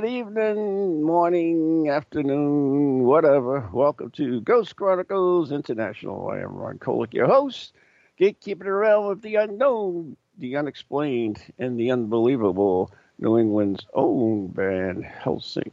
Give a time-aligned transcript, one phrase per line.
[0.00, 3.68] Good evening, morning, afternoon, whatever.
[3.70, 6.30] Welcome to Ghost Chronicles International.
[6.30, 7.74] I am Ron Kolek, your host,
[8.18, 12.90] gatekeeping the realm of the unknown, the unexplained, and the unbelievable.
[13.18, 15.70] New England's own Van Helsing.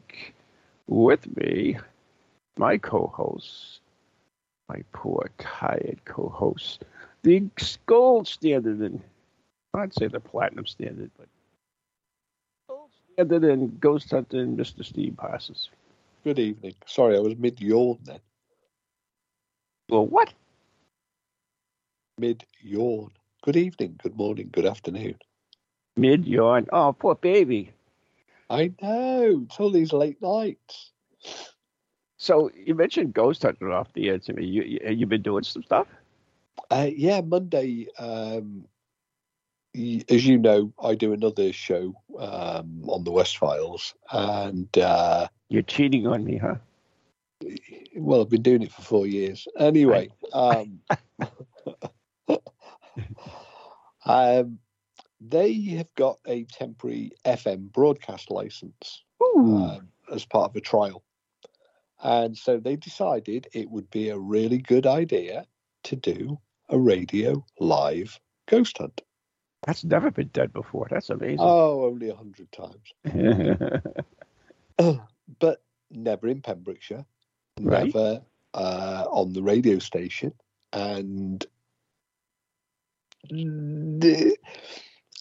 [0.88, 1.78] With me,
[2.58, 3.80] my co-host,
[4.68, 6.84] my poor tired co-host,
[7.24, 7.46] the
[7.86, 9.02] gold standard, and
[9.74, 11.30] I'd say the platinum standard, but
[13.18, 14.86] standard and ghost hunting, Mr.
[14.86, 15.72] Steve Parsons.
[16.24, 16.76] Good evening.
[16.86, 18.20] Sorry, I was mid yawn then.
[19.90, 20.32] Well, what?
[22.20, 23.10] Mid yawn.
[23.42, 25.16] Good evening, good morning, good afternoon.
[25.96, 26.68] Mid yawn.
[26.72, 27.72] Oh, poor baby.
[28.52, 29.46] I know.
[29.46, 30.92] It's all these late nights.
[32.18, 34.46] So you mentioned ghost hunting off the air to me.
[34.46, 35.88] You, you you've been doing some stuff.
[36.70, 37.88] Uh, yeah, Monday.
[37.98, 38.66] Um,
[39.76, 45.62] as you know, I do another show um, on the West Files, and uh, You're
[45.62, 46.56] cheating on me, huh?
[47.96, 49.48] well, I've been doing it for four years.
[49.58, 50.80] Anyway, um,
[54.06, 54.60] um,
[55.22, 61.04] they have got a temporary FM broadcast license um, as part of a trial.
[62.04, 65.46] And so they decided it would be a really good idea
[65.84, 66.40] to do
[66.70, 69.02] a radio live ghost hunt.
[69.66, 70.88] That's never been done before.
[70.90, 71.40] That's amazing.
[71.40, 72.94] Oh, only a hundred times.
[75.40, 77.06] but never in Pembrokeshire,
[77.60, 77.94] Right.
[77.94, 78.22] never
[78.54, 80.34] uh, on the radio station,
[80.72, 81.46] and
[83.30, 84.38] the,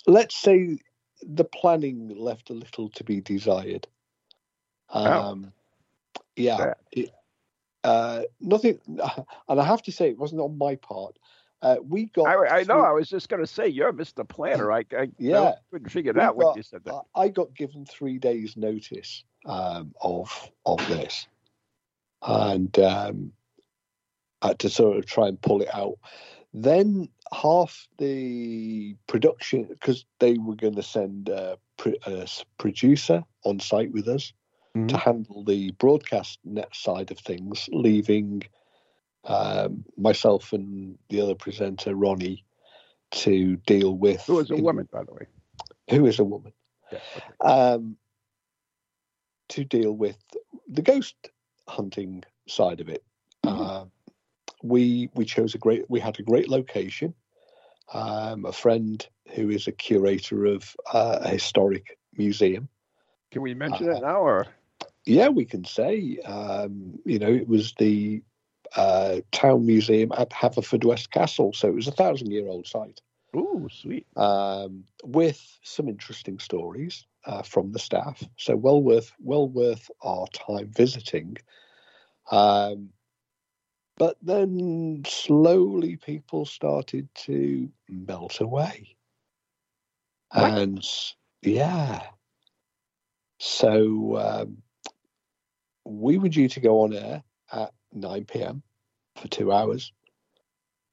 [0.06, 0.78] let's say
[1.22, 3.86] the planning left a little to be desired.
[4.90, 5.52] Um,
[6.36, 6.74] yeah, Yeah.
[6.92, 7.10] it,
[7.82, 8.78] uh, nothing,
[9.48, 11.18] and I have to say it wasn't on my part.
[11.62, 12.26] Uh, we got.
[12.28, 12.80] I, I know.
[12.80, 14.28] I was just going to say you're Mr.
[14.28, 14.70] Planner.
[14.70, 15.54] I, I Yeah.
[15.70, 16.94] couldn't figure it We out when you said that.
[17.14, 21.26] I- I got given three days' notice um, of of this,
[22.22, 23.32] and um,
[24.42, 25.98] I had to sort of try and pull it out.
[26.52, 31.58] Then half the production, because they were going to send a,
[32.06, 32.26] a
[32.58, 34.32] producer on site with us
[34.76, 34.88] Mhm.
[34.88, 38.42] to handle the broadcast net side of things, leaving
[39.26, 42.44] um, myself and the other presenter Ronnie
[43.12, 44.24] to deal with.
[44.26, 45.26] Who is a woman, by the way?
[45.90, 46.52] Who is a woman?
[46.92, 47.52] Yeah, okay.
[47.52, 47.96] um,
[49.48, 50.16] to deal with
[50.68, 51.16] the ghost
[51.68, 53.04] hunting side of it.
[53.44, 53.60] Mhm.
[53.60, 53.84] Uh,
[54.62, 55.88] we we chose a great.
[55.88, 57.14] We had a great location.
[57.92, 62.68] Um, a friend who is a curator of uh, a historic museum.
[63.30, 64.46] Can we mention Uh, it now, or
[65.04, 66.18] Yeah, we can say.
[66.18, 68.22] Um, you know, it was the
[68.76, 73.00] uh, town museum at Haverfordwest Castle, so it was a thousand year old site
[73.36, 74.06] ooh, sweet.
[74.16, 78.22] um, with some interesting stories uh, from the staff.
[78.36, 81.36] So well worth well worth our time visiting.
[82.30, 82.90] Um,
[83.98, 88.96] but then slowly people started to melt away,
[90.32, 90.58] What?
[90.58, 90.86] and
[91.42, 92.02] yeah,
[93.38, 94.62] so um,
[95.84, 97.22] we were due to go on air
[97.52, 98.62] at nine p.m.
[99.16, 99.92] for two hours,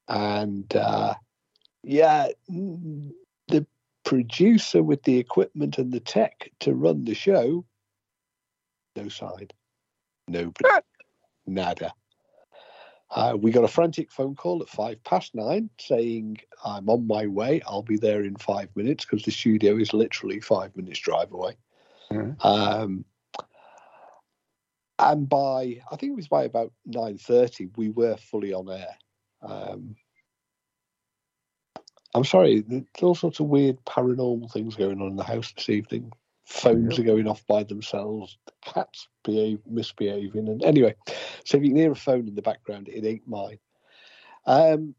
[0.08, 1.14] and uh,
[1.84, 3.66] yeah, the
[4.04, 7.66] producer with the equipment and the tech to run the show,
[8.96, 9.54] no side,
[10.28, 10.70] nobody,
[11.46, 11.94] nada.
[13.16, 17.28] Uh, we got a frantic phone call at five past nine saying, I'm on my
[17.28, 17.62] way.
[17.68, 21.56] I'll be there in five minutes because the studio is literally five minutes drive away.
[22.10, 22.44] Mhm.
[22.44, 23.06] Um,
[25.00, 28.96] and by, I think it was by about 9.30, we were fully on air.
[29.42, 29.96] Um,
[32.16, 35.70] I'm sorry, there's all sorts of weird paranormal things going on in the house this
[35.70, 36.12] evening.
[36.46, 38.38] Phones are going off by themselves.
[38.46, 40.94] The cats behave, misbehaving, and anyway,
[41.46, 43.60] so if you can hear a phone in the background, it ain't mine.
[44.46, 44.94] Um,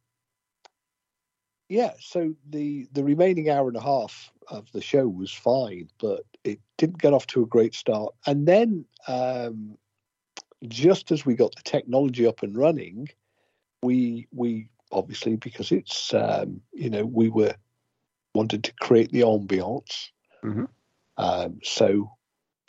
[1.69, 6.23] yeah, so the the remaining hour and a half of the show was fine, but
[6.45, 8.15] it didn't get off to a great start.
[8.27, 9.77] And then, um,
[10.69, 13.09] just as we got the technology up and running,
[13.83, 17.55] we we obviously because it's um, you know we were
[18.35, 20.11] wanted to create the ambiance.
[20.43, 20.69] Mhm.
[21.17, 22.11] Um, so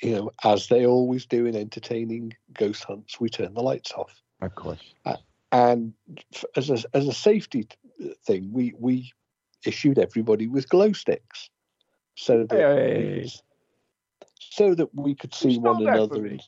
[0.02, 4.14] you know, as they always do in entertaining ghost hunts, we turn the lights off.
[4.42, 4.80] Of course.
[5.52, 5.94] And
[6.58, 7.66] as a, as a safety
[8.26, 9.14] thing, we, we
[9.66, 11.50] issued everybody with glow sticks
[12.16, 13.30] so that, Hey.
[14.38, 16.26] so that we could see one another.
[16.26, 16.42] and-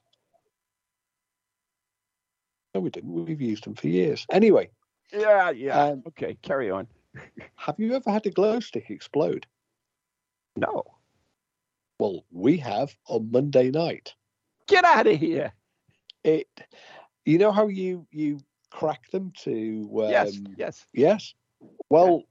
[2.77, 3.11] No, we didn't.
[3.11, 4.27] We've used them for years.
[4.31, 4.69] Anyway,
[5.11, 5.81] Yeah, yeah.
[5.81, 6.87] um, okay, carry on.
[7.55, 9.47] have you ever had a glow stick explode?
[10.55, 10.83] No.
[11.97, 14.13] Well, we have on Monday night.
[14.67, 15.53] Get out of here.
[16.23, 16.47] It,
[17.25, 20.85] you know how you you crack them to um, yes, yes.
[20.93, 21.33] yes.
[21.89, 22.25] Well,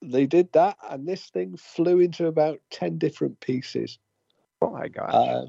[0.00, 3.98] they did that, and this thing flew into about ten different pieces,
[4.62, 5.10] Oh my god!
[5.10, 5.46] uh,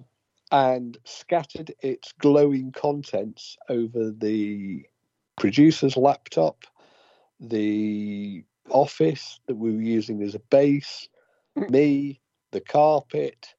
[0.52, 4.86] and scattered its glowing contents over the
[5.38, 6.64] producer's laptop,
[7.40, 11.08] the office that we were using as a base,
[11.70, 12.22] me,
[12.52, 13.54] the carpet.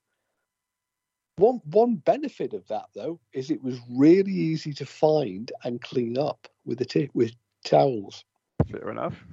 [1.36, 6.18] One one benefit of that though is it was really easy to find and clean
[6.18, 7.32] up with the t- with
[7.64, 8.24] towels.
[8.70, 9.24] Fair enough.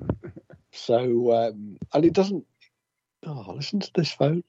[0.72, 2.46] So um, and it doesn't.
[3.26, 4.44] Oh, listen to this phone.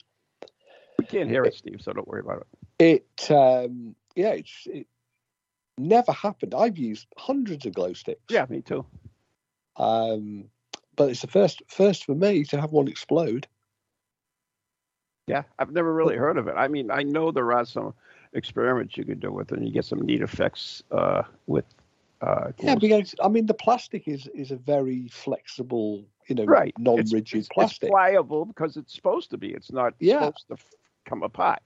[0.99, 2.66] We can't hear it, Steve, so don't worry about it.
[2.79, 4.87] It um, yeah, it's it
[5.79, 6.55] never happened.
[6.55, 8.21] I've used hundreds of glow sticks.
[8.31, 8.85] Yeah, me too.
[9.77, 10.45] Um,
[10.97, 13.47] but it's the first first for me to have one explode.
[15.27, 16.55] Yeah, I've never really heard of it.
[16.57, 17.95] I mean, I know there are some
[18.33, 21.65] experiments you could do with it, and you get some neat effects uh, with.
[22.21, 26.75] Uh, Yeah, because I mean the plastic is is a very flexible, you know, Right.
[26.79, 27.89] Non-rigid it's, plastic.
[27.89, 29.49] It's pliable because it's supposed to be.
[29.49, 30.21] It's not Yeah.
[30.21, 30.75] supposed to f-
[31.05, 31.61] come apart.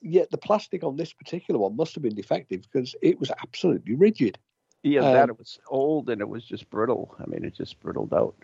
[0.00, 3.94] Yet the plastic on this particular one must have been defective because it was absolutely
[3.94, 4.38] rigid.
[4.84, 7.16] That Um, it was old and it was just brittle.
[7.18, 8.36] I mean, it just brittled out.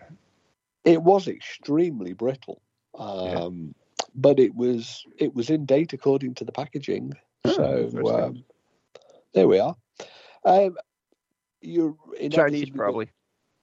[0.83, 2.61] It was extremely brittle,
[2.99, 3.73] um,
[4.13, 7.13] but it was it was in date according to the packaging.
[7.45, 8.43] Oh, so um,
[9.33, 9.75] there we are.
[10.43, 10.77] Um,
[11.61, 11.95] you're
[12.29, 13.09] Chinese, probably.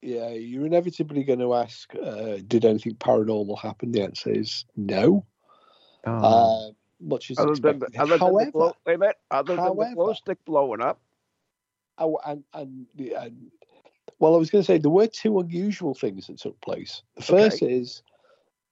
[0.00, 3.92] Yeah, you're inevitably going to ask, uh, did anything paranormal happen?
[3.92, 5.24] The answer is no.
[6.04, 6.70] Uh,
[7.02, 7.44] much as Oh.
[7.44, 9.18] other than, the, other than the However, glow, wait a minute.
[9.30, 11.00] Other than the glow stick blowing up.
[11.98, 13.50] oh, and, and, and
[14.18, 17.02] well, I was going to say there were two unusual things that took place.
[17.16, 18.02] The first is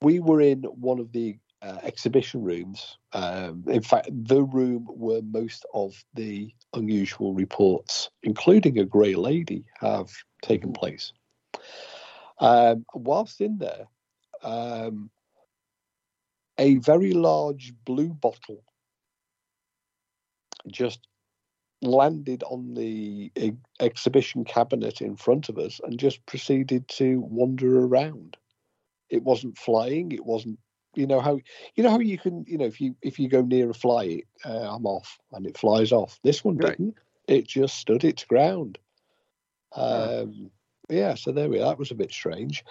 [0.01, 2.99] we were in one of the uh, exhibition rooms.
[3.13, 9.65] Um, in fact, the room where most of the unusual reports, including a grey lady,
[9.79, 10.11] have
[10.43, 11.13] taken place.
[12.39, 13.87] Um, whilst in there,
[14.43, 15.11] um,
[16.61, 18.63] a very large blue bottle
[20.71, 21.01] just
[21.83, 27.81] landed on the e- exhibition cabinet in front of us and just proceeded to wander
[27.81, 28.37] around.
[29.09, 30.13] It wasn't flying.
[30.13, 30.59] It wasn't,
[30.95, 31.41] you know how
[31.75, 34.05] you know how you can, you know, if you if you go near a fly,
[34.05, 36.19] it, uh, I'm off and it flies off.
[36.23, 36.73] This one Right.
[36.73, 36.99] didn't.
[37.27, 38.79] It just stood its ground.
[39.73, 40.51] Um,
[40.91, 41.67] yeah, so there we are.
[41.71, 42.65] That was a bit strange.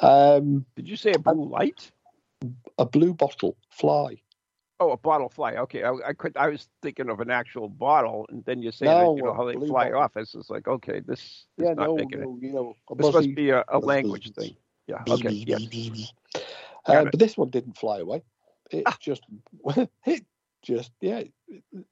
[0.00, 1.92] Um, Did you say a blue light?
[2.78, 4.16] A blue bottle fly.
[4.78, 5.54] Oh, a bottle fly.
[5.54, 6.36] Okay, I, I could.
[6.36, 9.34] I was thinking of an actual bottle, and then you say No, that, you know
[9.34, 10.00] how they fly bottle.
[10.00, 10.16] off.
[10.16, 13.50] It's just like okay, this is Yeah, not no, no, you know, This must be
[13.50, 14.56] a, a language thing.
[14.86, 15.02] Yeah.
[15.08, 15.28] Okay.
[15.28, 15.56] bzz, Yeah.
[15.56, 16.12] bzz, bzz.
[16.86, 18.22] Got Uh, but this one didn't fly away.
[18.70, 18.96] It Ah.
[19.00, 19.22] just,
[20.06, 20.24] it
[20.62, 21.84] just, yeah, it, it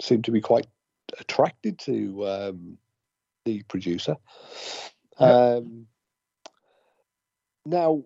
[0.00, 0.66] seemed to be quite
[1.18, 2.78] attracted to um,
[3.44, 4.16] the producer.
[5.18, 5.86] Um,
[7.66, 8.04] now,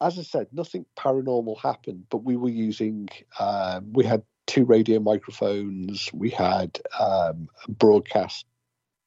[0.00, 3.08] as I said, nothing paranormal happened, but we were using,
[3.38, 8.46] um, we had two radio microphones, we had um, a broadcast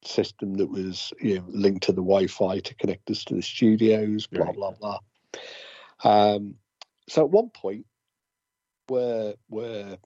[0.04, 4.28] system that was you know, linked to the Wi-Fi to connect us to the studios,
[4.28, 4.56] blah Right.
[4.56, 5.00] blah blah.
[6.04, 6.56] Um,
[7.10, 7.86] so at one point,
[8.90, 9.98] we're we're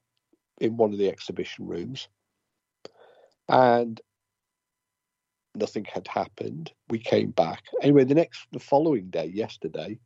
[0.59, 2.07] in one of the exhibition rooms,
[3.47, 3.99] and
[5.55, 6.71] nothing had happened.
[6.89, 8.05] We came back anyway.
[8.05, 9.99] The next, the following day, yesterday,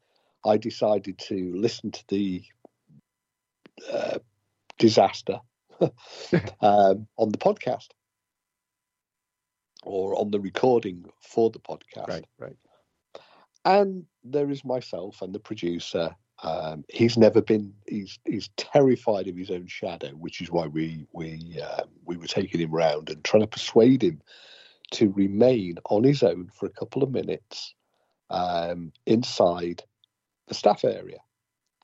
[0.46, 2.44] I decided to listen to the
[3.92, 4.20] uh,
[4.78, 5.40] disaster
[5.82, 7.88] um, on the podcast
[9.84, 12.08] or on the recording for the podcast.
[12.08, 12.26] Right.
[12.40, 12.58] Right.
[13.64, 16.16] And there is myself and the producer.
[16.44, 17.74] Um, he's never been.
[17.88, 22.28] He's he's terrified of his own shadow, which is why we we um, we were
[22.28, 24.22] taking him round and trying to persuade him
[24.92, 27.74] to remain on his own for a couple of minutes
[28.30, 29.84] um, inside
[30.48, 31.18] the staff area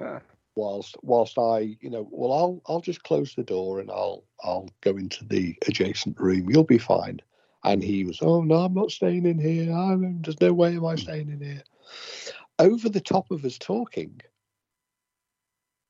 [0.01, 0.21] Ah,
[0.55, 4.69] whilst whilst I, you know, well, I'll I'll just close the door and I'll I'll
[4.81, 6.49] go into the adjacent room.
[6.49, 7.21] You'll be fine.
[7.63, 9.71] And he was, oh no, I'm not staying in here.
[9.71, 11.61] I'm, there's no way am I staying in here.
[12.57, 14.19] Over the top of us talking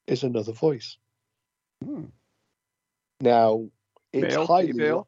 [0.05, 0.97] is another voice.
[1.83, 2.05] hmm.
[3.21, 3.69] Now,
[4.11, 4.71] it's Male, highly.
[4.73, 5.07] female?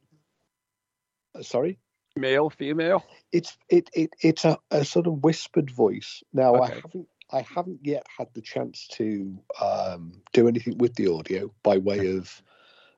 [1.35, 1.79] Uh, Sorry?
[2.15, 3.03] Male, female.
[3.31, 6.23] It's it, it it's a, a sort of whispered voice.
[6.31, 11.07] Now I haven't I haven't yet had the chance to um, do anything with the
[11.11, 12.41] audio by way of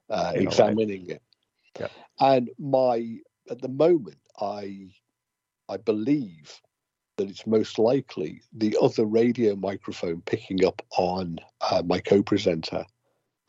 [0.09, 1.21] uh, examining it.
[1.79, 1.87] Yeah.
[2.19, 3.17] And my
[3.49, 4.91] at the moment I
[5.69, 6.61] I believe
[7.17, 12.85] that it's most likely the other radio microphone picking up on uh, my co-presenter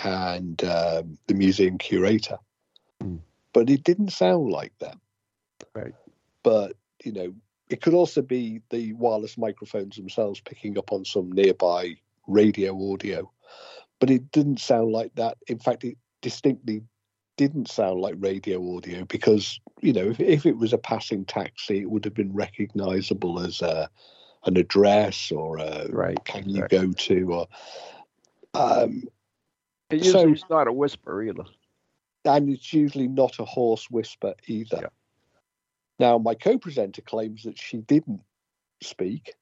[0.05, 2.39] and um, the museum curator.
[3.01, 3.17] Hmm.
[3.53, 5.01] But it didn't sound like them
[5.75, 5.95] Right.
[6.43, 6.73] but
[7.05, 7.35] you know
[7.69, 11.95] it could also be the wireless microphones themselves picking up on some nearby
[12.27, 13.31] radio audio
[14.01, 16.83] but it didn't sound like that in fact it distinctly
[17.37, 21.81] didn't sound like radio audio because you know if, if it was a passing taxi
[21.81, 23.89] it would have been recognizable as a,
[24.47, 26.23] an address or a Right.
[26.25, 26.71] can you right.
[26.71, 27.47] go to or
[28.55, 29.05] um,
[29.91, 31.45] It So- usually it's not a whisper either.
[32.25, 34.79] and it's usually not a hoarse whisper either.
[34.83, 34.89] Yeah.
[35.99, 38.21] Now, my co-presenter claims that she didn't
[38.83, 39.35] speak,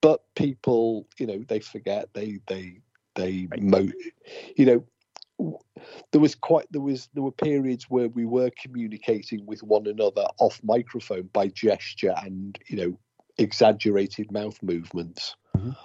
[0.00, 2.08] but people, you know, they forget.
[2.12, 2.80] They they
[3.14, 3.62] they Right.
[3.62, 3.92] mo-
[4.56, 4.84] you know.
[6.12, 10.26] There was quite there was there were periods where we were communicating with one another
[10.38, 12.98] off microphone by gesture and you know
[13.38, 15.34] exaggerated mouth movements.
[15.56, 15.76] Mhm.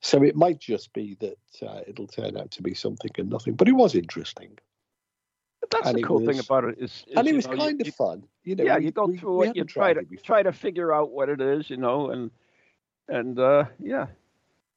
[0.00, 3.54] So it might just be that uh, it'll turn out to be something and nothing,
[3.54, 4.58] but it was interesting
[5.70, 7.88] that's the cool thing was- about it is, is and it was know, kind you,
[7.88, 8.24] of fun.
[8.44, 10.92] You know, yeah, we- you go through we it, you try to try to figure
[10.92, 12.30] out what it is, you know, and
[13.08, 14.06] and uh, yeah,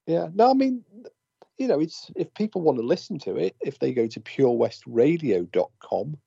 [0.08, 0.84] Yeah, no, I mean,
[1.58, 6.18] you know, it's if people want to listen to it, if they go to purewestradio.com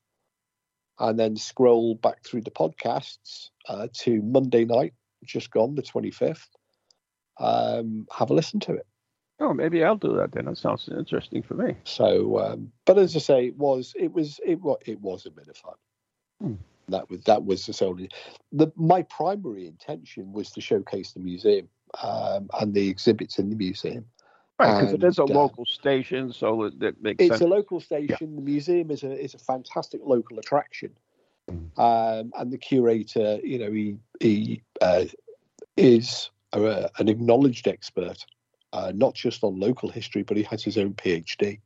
[0.99, 4.95] and then scroll back through the podcasts uh, to Monday night,
[5.25, 6.49] just gone, the 25th,
[7.39, 8.87] um, have a listen to it.
[9.41, 10.47] Oh, maybe I'll do that then.
[10.47, 11.77] That sounds interesting for me.
[11.85, 15.31] So, um, but as I say, it was, it was, it was, it was a
[15.31, 15.75] bit of fun.
[16.41, 16.55] Hmm.
[16.89, 18.11] That was that was the only
[18.53, 21.69] the my primary intention was to showcase the museum
[22.01, 24.05] um, and the exhibits in the museum.
[24.59, 27.41] Right, because it is a uh, local station, so it, that makes It's sense.
[27.41, 28.37] a local station.
[28.37, 30.93] The museum is a is a fantastic local attraction,
[31.51, 31.79] Mm.
[31.79, 35.05] um, and the curator, you know, he he uh,
[35.77, 38.27] is a, an acknowledged expert,
[38.77, 41.61] uh, not just on local history, but he has his own PhD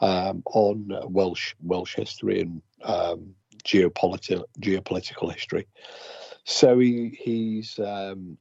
[0.00, 5.66] um, on Welsh Welsh history and um, geopolitical geopolitical history.
[6.44, 8.38] So he he's um,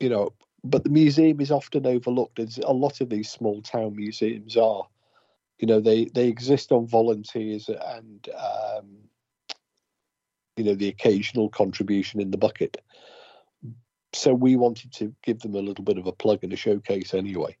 [0.00, 0.32] you know,
[0.64, 4.86] but the museum is often overlooked, as a lot of these small town museums are.
[5.58, 8.86] You know, they they exist on volunteers and um,
[10.56, 12.76] you know the occasional contribution in the bucket.
[14.14, 17.14] So we wanted to give them a little bit of a plug and a showcase
[17.14, 17.56] anyway.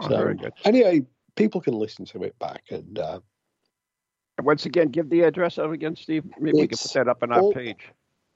[0.00, 0.52] Oh, so very good.
[0.64, 1.02] anyway,
[1.36, 3.20] people can listen to it back and uh,
[4.42, 6.24] Once again, give the address out again, Steve.
[6.38, 7.88] Maybe we can put that up on our all- page.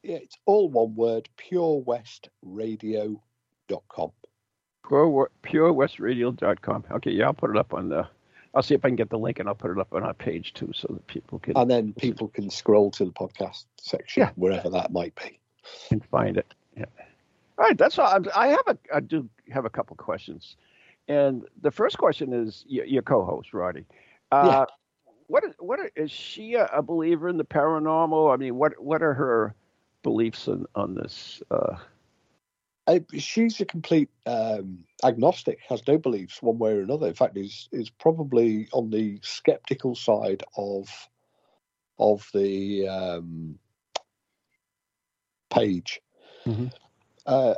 [0.02, 4.12] yeah, it's all one word: purewestradio.com.
[4.88, 6.84] Pure, purewestradio.com.
[6.92, 8.06] Okay, yeah, I'll put it up on the.
[8.54, 10.14] I'll see if I can get the link and I'll put it up on our
[10.14, 14.22] page too, so that people can, And then people can scroll to the podcast section,
[14.22, 14.30] Yeah.
[14.34, 15.38] wherever that might be.
[15.92, 16.52] And find it.
[16.76, 16.86] Yeah.
[17.60, 18.06] All right, that's all.
[18.06, 18.78] I'm- I have a.
[18.94, 20.56] I do have a couple questions,
[21.08, 23.84] and the first question is your, your co-host, Roddy.
[24.32, 24.64] Uh,
[25.26, 28.32] What is what are, is she a, believer in the paranormal?
[28.32, 29.54] I mean, what what are her
[30.02, 31.42] beliefs on on this?
[31.50, 31.76] Uh,
[32.86, 37.08] Uh, she's a complete um, agnostic, has no beliefs one way or another.
[37.08, 40.88] In fact, is is probably on the skeptical side of
[41.98, 43.58] of the um,
[45.50, 46.00] page.
[46.46, 46.72] Mhm.
[47.26, 47.54] Uh,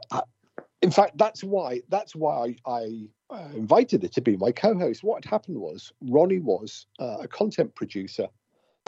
[0.82, 5.04] in fact, that's why that's why I, I uh, invited her to be my co-host.
[5.04, 8.28] What had happened was Ronnie was uh, a content producer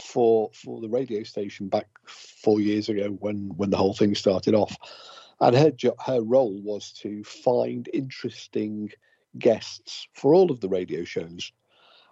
[0.03, 4.55] for for the radio station back four years ago when when the whole thing started
[4.55, 4.77] off,
[5.41, 8.91] and her jo- her role was to find interesting
[9.39, 11.53] guests for all of the radio shows.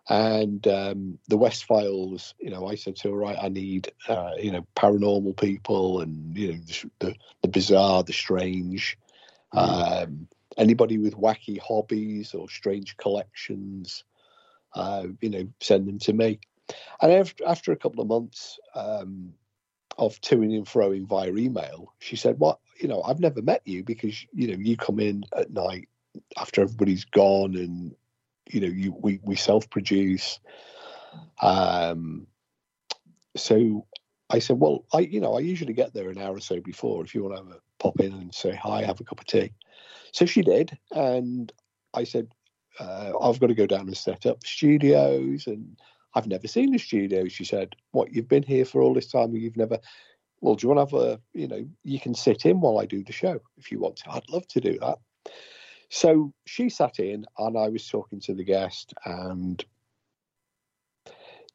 [0.08, 4.32] And um, the West Files, you know, I said to her, right, I need, uh,
[4.36, 8.98] you know, paranormal people and you know the the, the bizarre, the strange,
[9.52, 14.04] um, anybody with wacky hobbies or strange collections,
[14.74, 16.40] uh, you know, send them to me.
[17.00, 19.34] And after, after a couple of months um,
[19.98, 22.58] of toing and froing via email, she said, "What?
[22.80, 25.88] You know, I've never met you because you know you come in at night
[26.36, 27.94] after everybody's gone, and
[28.52, 30.40] you know you we we self produce."
[31.40, 32.26] Um,
[33.36, 33.86] so
[34.30, 37.04] I said, "Well, I you know I usually get there an hour or so before.
[37.04, 39.26] If you want to have a pop in and say hi, have a cup of
[39.26, 39.52] tea."
[40.12, 41.52] So she did, and
[41.94, 42.28] I said,
[42.78, 45.76] uh, "I've got to go down and set up studios and."
[46.14, 47.26] I've never seen the studio.
[47.28, 49.78] She said, What, you've been here for all this time and you've never.
[50.40, 52.86] Well, do you want to have a, you know, you can sit in while I
[52.86, 54.10] do the show if you want to.
[54.10, 54.98] I'd love to do that.
[55.94, 59.62] So she sat in and I was talking to the guest and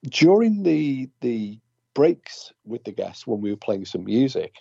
[0.03, 1.59] during the the
[1.95, 4.53] breaks with the guests when we were playing some music,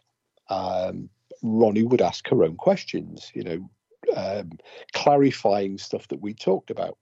[0.49, 1.11] um,
[1.43, 3.71] Ronnie would ask her own questions, you know,
[4.17, 4.53] um,
[4.95, 6.97] clarifying stuff that we talked about.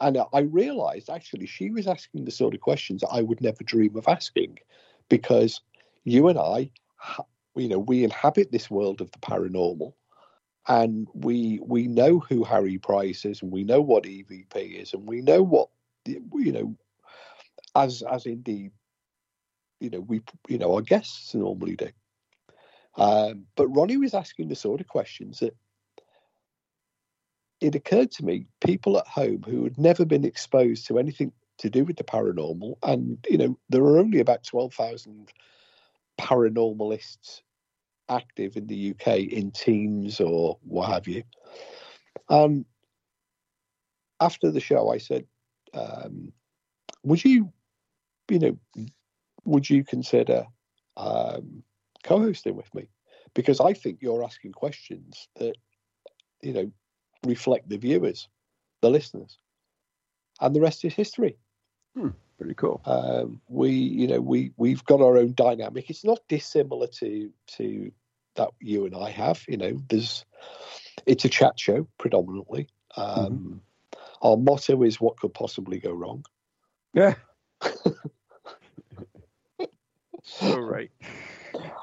[0.00, 3.94] And I realized actually she was asking the sort of questions I would never dream
[3.94, 4.58] of asking
[5.08, 5.60] because
[6.02, 6.72] you and I,
[7.54, 9.92] you know, we inhabit this world of the paranormal
[10.68, 15.06] and we we know who Harry Price is and we know what EVP is and
[15.06, 15.68] we know what
[16.06, 16.76] you know
[17.74, 18.72] as as indeed
[19.80, 21.88] you know we you know our guests normally do.
[22.96, 25.56] Um, but Ronnie was asking the sort of questions that
[27.60, 31.70] it occurred to me people at home who had never been exposed to anything to
[31.70, 35.30] do with the paranormal, and you know there are only about twelve thousand
[36.20, 37.40] paranormalists
[38.10, 41.22] active in the UK in teams or what have you.
[42.28, 42.66] Um,
[44.20, 45.26] after the show, I said,
[45.72, 46.32] um,
[47.04, 47.52] "Would you,
[48.28, 48.58] you know,
[49.44, 50.46] would you consider
[50.96, 51.62] um,
[52.04, 52.88] co-hosting with me
[53.34, 55.54] because I think you're asking questions that
[56.42, 56.70] you know
[57.26, 58.28] reflect the viewers,
[58.80, 59.38] the listeners,
[60.40, 61.36] and the rest is history.
[61.94, 62.80] Hmm, pretty cool.
[62.84, 65.90] Um, we, you know, we we've got our own dynamic.
[65.90, 67.92] It's not dissimilar to to
[68.40, 69.44] that you and I have.
[69.46, 70.24] You know, there's
[71.06, 72.68] it's a chat show predominantly.
[72.96, 73.56] Um, mm-hmm.
[74.22, 76.24] Our motto is "What could possibly go wrong."
[76.94, 77.14] Yeah.
[80.22, 80.90] so right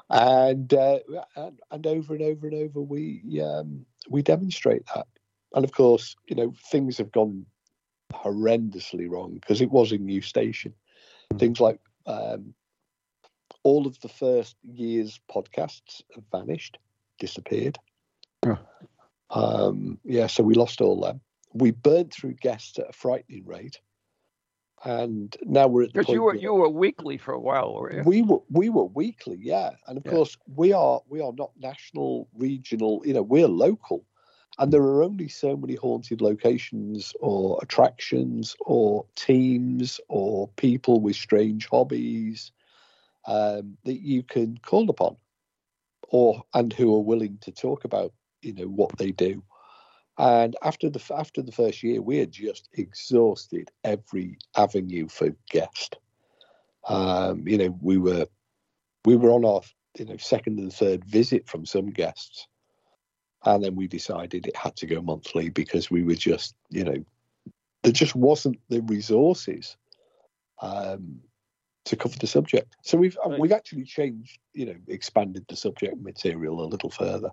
[0.09, 0.99] and, uh,
[1.35, 5.07] and and over and over and over we um, we demonstrate that.
[5.53, 7.45] And of course, you know things have gone
[8.13, 10.73] horrendously wrong because it was a new station.
[11.31, 11.39] Mm-hmm.
[11.39, 12.53] Things like um,
[13.67, 16.77] all of the first year's podcasts have vanished,
[17.19, 17.77] disappeared.
[18.45, 18.59] Yeah.
[19.29, 21.19] Um, yeah, so we lost all them.
[21.53, 23.81] We burned through guests at a frightening rate
[24.85, 27.91] and now we're at the because you were you were weekly for a while, were
[27.91, 28.03] you?
[28.05, 30.11] We were we were weekly, yeah, and of yeah.
[30.11, 33.01] course we are we are not national, regional.
[33.03, 34.05] You know, we're local,
[34.59, 41.15] and there are only so many haunted locations or attractions or teams or people with
[41.15, 42.51] strange hobbies
[43.27, 45.17] um, that you can call upon,
[46.09, 49.43] or and who are willing to talk about you know what they do.
[50.17, 55.97] And after the after the first year, we had just exhausted every avenue for guest.
[56.87, 58.25] Um, you know, we were
[59.05, 59.61] we were on our
[59.99, 62.47] you know second and third visit from some guests,
[63.45, 67.03] and then we decided it had to go monthly because we were just you know
[67.83, 69.77] there just wasn't the resources
[70.61, 71.19] um,
[71.87, 72.75] to cover the subject.
[72.81, 73.39] So we've right.
[73.39, 77.31] we've actually changed, you know, expanded the subject material a little further.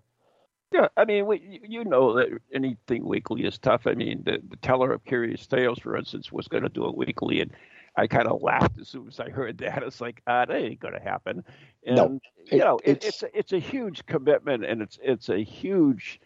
[0.72, 3.86] Yeah, I mean, we, you know that anything weekly is tough.
[3.86, 6.96] I mean, the, the Teller of Curious Tales, for instance, was going to do it
[6.96, 7.52] weekly, and
[7.96, 9.84] I kind of laughed as soon as I heard that.
[9.84, 11.44] It's like, ah, that ain't going to happen.
[11.86, 15.44] And no, it, you know, it, it's it's a huge commitment, and it's it's a
[15.44, 16.20] huge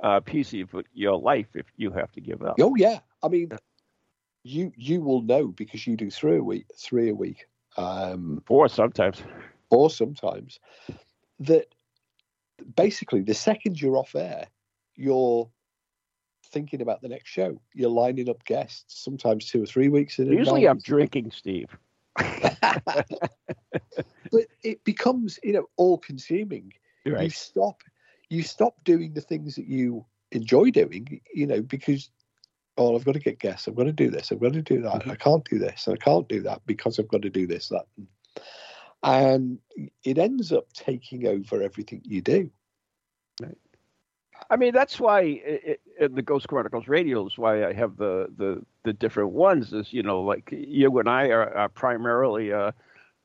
[0.00, 2.56] uh, piece of your life if you have to give up.
[2.60, 3.50] Oh yeah, I mean,
[4.44, 7.46] you you will know because you do three a week, three a week,
[7.78, 9.22] um, or sometimes,
[9.70, 10.58] or sometimes
[11.40, 11.66] that
[12.76, 14.48] basically the second you're off air,
[14.96, 15.48] you're
[16.46, 17.60] thinking about the next show.
[17.74, 21.68] You're lining up guests, sometimes two or three weeks in Usually I'm drinking, Steve.
[22.16, 22.74] but
[24.64, 26.72] it becomes, you know, all consuming.
[27.06, 27.24] Right.
[27.24, 27.82] You stop
[28.28, 32.10] you stop doing the things that you enjoy doing, you know, because
[32.78, 34.80] oh, I've got to get guests, I've got to do this, I've got to do
[34.82, 35.10] that, mm-hmm.
[35.10, 37.68] I can't do this, and I can't do that because I've got to do this,
[37.68, 37.86] that,
[39.02, 39.58] and
[40.04, 42.50] it ends up taking over everything you do.
[43.42, 43.58] Right.
[44.50, 48.28] I mean, that's why it, in the Ghost Chronicles Radio is why I have the,
[48.36, 52.72] the, the different ones is, you know, like you and I are, are primarily a,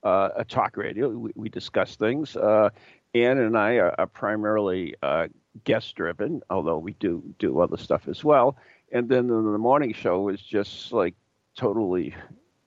[0.04, 1.10] a talk radio.
[1.10, 2.36] We, we discuss things.
[2.36, 2.70] Uh,
[3.13, 5.28] Ann and I are, are primarily uh,
[5.63, 8.58] guest driven, although we do do other stuff as well.
[8.94, 11.16] And then the, the morning show is just like
[11.58, 12.16] totally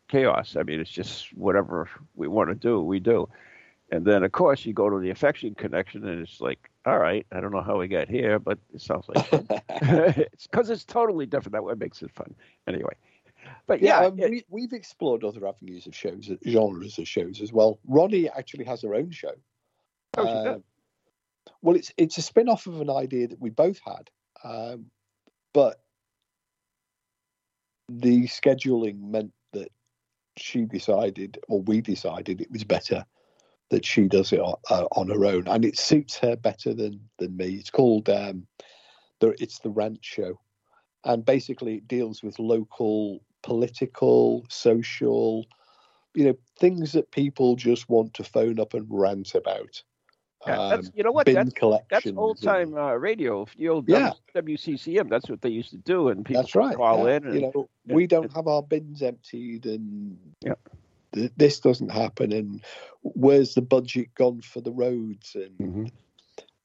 [0.09, 0.57] chaos.
[0.59, 3.29] I mean, it's just whatever we want to do, we do.
[3.93, 7.25] And then, of course, you go to the affection connection, and it's like, all right,
[7.31, 9.29] I don't know how we got here, but it sounds like
[9.69, 11.53] it's because it's totally different.
[11.53, 12.35] That what makes it fun,
[12.67, 12.95] anyway.
[13.69, 17.41] But yeah, yeah um, it, we, have explored other avenues of shows, genres of shows
[17.41, 17.79] as well.
[17.87, 19.35] Ronnie actually has her own show.
[20.17, 20.59] Oh, uh,
[21.63, 24.11] well, it's it's a spin off of an idea that we both had,
[24.43, 24.87] um,
[25.53, 25.81] but
[27.89, 29.71] the scheduling meant that
[30.37, 33.05] she decided, or we decided, it was better
[33.71, 37.01] that she does it on, uh, on her own, and it suits her better than
[37.19, 37.55] than me.
[37.55, 38.47] It's called um,
[39.21, 40.39] the it's the Rant Show,
[41.05, 45.47] and basically it deals with local political, social,
[46.15, 49.83] you know, things that people just want to phone up and rant about.
[50.47, 51.27] Yeah, that's, um, you know what?
[51.27, 51.51] That's,
[51.91, 53.47] that's old time uh, radio.
[53.57, 54.13] The old yeah.
[54.35, 55.09] WCCM.
[55.09, 56.77] That's what they used to do, and people that's right.
[56.77, 57.17] call yeah.
[57.17, 57.27] in.
[57.27, 60.55] And, you know, we don't have our bins emptied, and yeah.
[61.13, 62.33] th- this doesn't happen.
[62.33, 62.63] And
[63.03, 65.35] where's the budget gone for the roads?
[65.35, 65.87] And mm-hmm.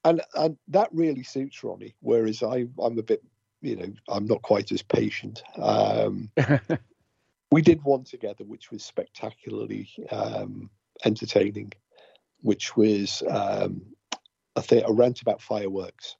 [0.03, 1.95] and and that really suits Ronnie.
[2.01, 3.23] Whereas I I'm a bit,
[3.61, 5.43] you know, I'm not quite as patient.
[5.57, 6.29] Um,
[7.51, 10.69] we did one together, which was spectacularly um,
[11.03, 11.73] entertaining
[12.41, 13.81] which was um,
[14.55, 16.15] I think a rant about fireworks.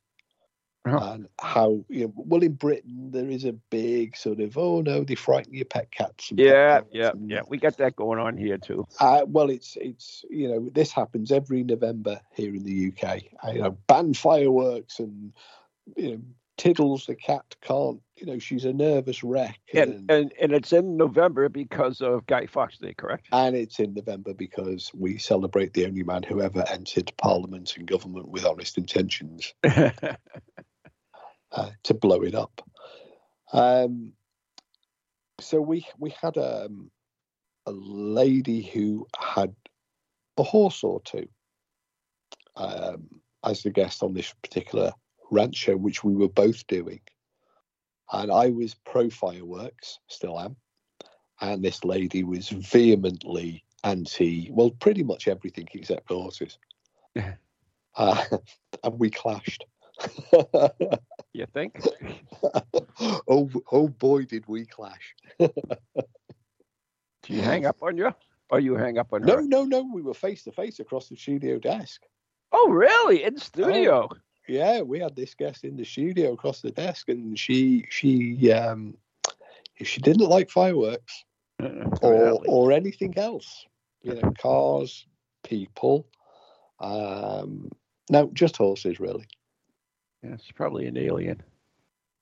[0.84, 1.14] Uh-huh.
[1.14, 5.04] And how you know, well in Britain there is a big sort of oh no
[5.04, 6.32] they frighten your pet cats.
[6.36, 7.42] yeah, pet yeah, and, yeah.
[7.48, 8.88] We got that going on here too.
[9.00, 13.22] Uh, well, it's it's you know this happens every November here in the UK.
[13.44, 15.34] I, you know, ban fireworks and
[15.96, 16.22] you know
[16.62, 19.60] Tiddles the cat can't, you know, she's a nervous wreck.
[19.74, 23.26] And, and, and, and it's in November because of Guy Fawkes Day, correct?
[23.32, 27.88] And it's in November because we celebrate the only man who ever entered Parliament and
[27.88, 30.04] government with honest intentions uh,
[31.82, 32.62] to blow it up.
[33.54, 34.14] Um,
[35.40, 36.92] so we we had um,
[37.66, 39.56] a lady who had
[40.38, 41.28] a horse or two
[42.56, 43.08] um,
[43.44, 44.92] as the guest on this particular
[45.32, 47.02] rant show, which we were both doing.
[48.12, 50.58] And I was pro fireworks, still am.
[51.40, 56.60] And this lady was vehemently anti, well, pretty much everything except horses.
[57.96, 58.24] uh,
[58.84, 59.66] and we clashed.
[61.34, 61.82] you think?
[63.28, 65.16] oh, oh boy, did we clash.
[65.40, 65.54] Did
[67.28, 68.14] you hang up on you?
[68.50, 69.42] Or you hang up on no, her?
[69.42, 69.90] No, no, no.
[69.94, 72.02] We were face to face across the studio desk.
[72.52, 73.24] Oh, really?
[73.24, 74.10] In studio?
[74.48, 78.98] Yeah, we had this guest in the studio across the desk, and she she um
[79.82, 81.24] she didn't like fireworks
[81.60, 82.48] or really?
[82.48, 83.66] or anything else,
[84.02, 85.06] you know, cars,
[85.44, 86.08] people,
[86.80, 87.72] um,
[88.10, 89.28] no, just horses, really.
[90.24, 91.42] Yeah, it's probably an alien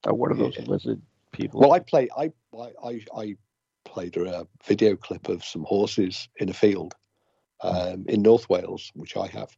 [0.06, 0.66] or one of those yeah.
[0.66, 1.02] lizard
[1.32, 1.60] people.
[1.60, 2.32] Well, I play I
[2.84, 3.36] I I
[3.86, 6.94] played a video clip of some horses in a field
[7.62, 9.50] um, in North Wales, which I have,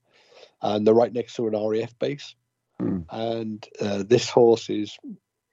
[0.61, 2.35] and they're right next to an RAF base.
[2.81, 3.05] Mm.
[3.09, 4.97] And uh, this horse is,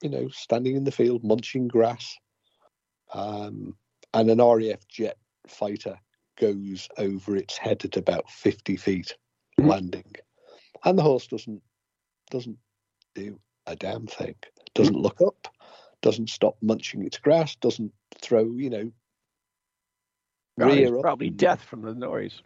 [0.02, 2.16] you know, standing in the field munching grass.
[3.12, 3.76] Um,
[4.14, 5.98] and an RAF jet fighter
[6.38, 9.16] goes over its head at about 50 feet,
[9.60, 9.68] mm.
[9.68, 10.14] landing.
[10.84, 11.62] And the horse doesn't
[12.30, 12.58] doesn't
[13.14, 14.34] do a damn thing.
[14.74, 15.02] Doesn't mm.
[15.02, 15.48] look up,
[16.02, 18.92] doesn't stop munching its grass, doesn't throw, you know,
[20.56, 22.42] rear Probably death from the noise.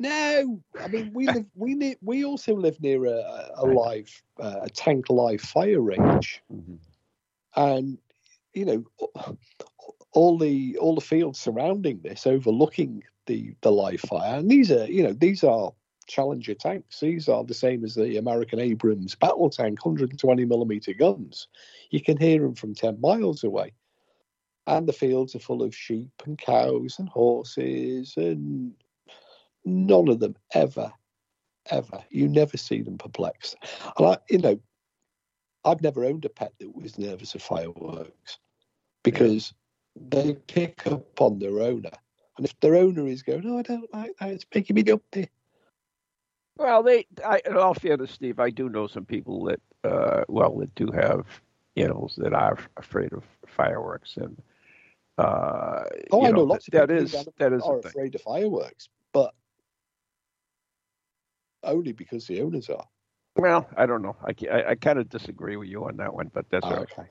[0.00, 4.60] No, I mean we live we ne- we also live near a, a live uh,
[4.62, 6.76] a tank live fire range, mm-hmm.
[7.56, 7.98] and
[8.54, 8.84] you know
[10.12, 14.86] all the all the fields surrounding this overlooking the the live fire, and these are
[14.86, 15.72] you know these are
[16.08, 17.00] Challenger tanks.
[17.00, 21.48] These are the same as the American Abrams battle tank, 120 millimeter guns.
[21.90, 23.72] You can hear them from 10 miles away.
[24.66, 28.72] And the fields are full of sheep and cows and horses and
[29.64, 30.92] none of them ever,
[31.70, 32.04] ever.
[32.10, 33.56] You never see them perplexed.
[33.96, 34.60] And I, you know,
[35.64, 38.38] I've never owned a pet that was nervous of fireworks
[39.02, 39.52] because
[39.96, 41.90] they pick up on their owner.
[42.36, 45.28] And if their owner is going, oh, I don't like that, it's making me jumpy.
[46.56, 50.56] Well, they, I, in all fairness, Steve, I do know some people that, uh, well,
[50.58, 51.26] that do have
[51.76, 54.40] animals that are afraid of fireworks, and
[55.18, 58.14] uh, oh, I know, know lots that, of people that is that is are afraid
[58.14, 59.34] of fireworks, but
[61.62, 62.86] only because the owners are.
[63.36, 64.16] Well, I don't know.
[64.22, 67.08] I, I, I kind of disagree with you on that one, but that's oh, okay.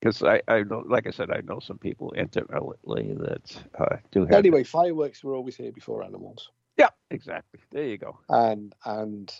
[0.00, 4.26] Because I, I know, like I said, I know some people intimately that uh, do
[4.26, 4.34] have.
[4.34, 6.50] Anyway, fireworks were always here before animals.
[6.76, 7.60] Yeah, exactly.
[7.70, 8.18] There you go.
[8.28, 9.32] And and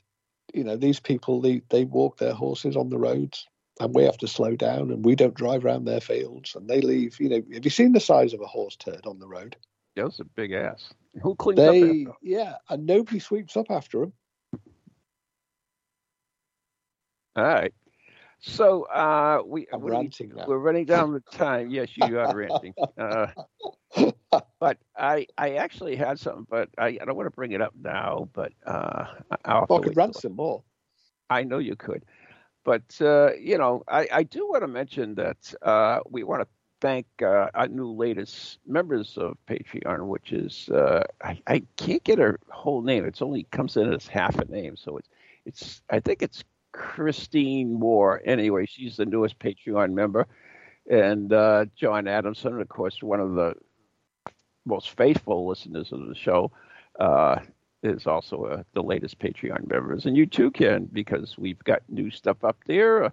[0.52, 3.46] you know these people they they walk their horses on the roads,
[3.80, 6.80] and we have to slow down, and we don't drive around their fields, and they
[6.80, 7.18] leave.
[7.18, 9.56] You know, have you seen the size of a horse turd on the road?
[9.96, 10.92] Yeah, it's a big ass.
[11.22, 12.16] Who cleans they, up?
[12.22, 14.12] Yeah, and nobody sweeps up after them.
[17.36, 17.72] All right.
[18.40, 20.10] So uh, we we,
[20.46, 21.70] are running down the time.
[21.70, 22.74] Yes, you are ranting.
[23.96, 24.10] Uh,
[24.58, 27.72] but I I actually had something, but I, I don't want to bring it up
[27.80, 28.28] now.
[28.32, 29.04] But uh,
[29.44, 30.62] I'll well, I could rant some more.
[31.30, 32.04] I know you could,
[32.64, 36.48] but uh, you know I, I do want to mention that uh, we want to
[36.84, 42.18] thank uh, our new latest members of Patreon, which is uh, I, I can't get
[42.18, 43.06] her whole name.
[43.06, 45.08] It's only comes in as half a name, so it's
[45.46, 48.20] it's I think it's Christine Moore.
[48.26, 50.26] Anyway, she's the newest Patreon member,
[50.90, 53.54] and uh, John Adamson, of course, one of the
[54.66, 56.52] most faithful listeners of the show.
[57.00, 57.40] Uh,
[57.82, 62.10] is also uh, the latest Patreon members, and you too can because we've got new
[62.10, 63.12] stuff up there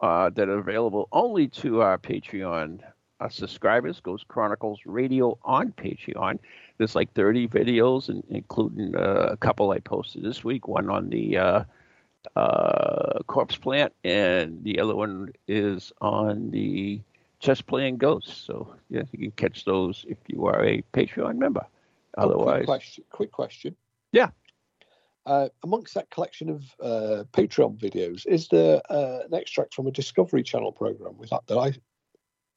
[0.00, 2.80] uh, that are available only to our Patreon
[3.20, 4.00] uh, subscribers.
[4.00, 6.38] Ghost Chronicles Radio on Patreon.
[6.78, 10.68] There's like 30 videos, and including uh, a couple I posted this week.
[10.68, 11.64] One on the uh,
[12.36, 17.00] uh, corpse plant, and the other one is on the
[17.40, 18.36] chess playing ghosts.
[18.36, 21.66] So yeah, you can catch those if you are a Patreon member.
[22.16, 23.04] Otherwise, quick question.
[23.10, 23.76] Quick question.
[24.12, 24.30] Yeah.
[25.26, 29.90] Uh, amongst that collection of uh, Patreon videos, is there uh, an extract from a
[29.90, 31.74] Discovery Channel program with that that I?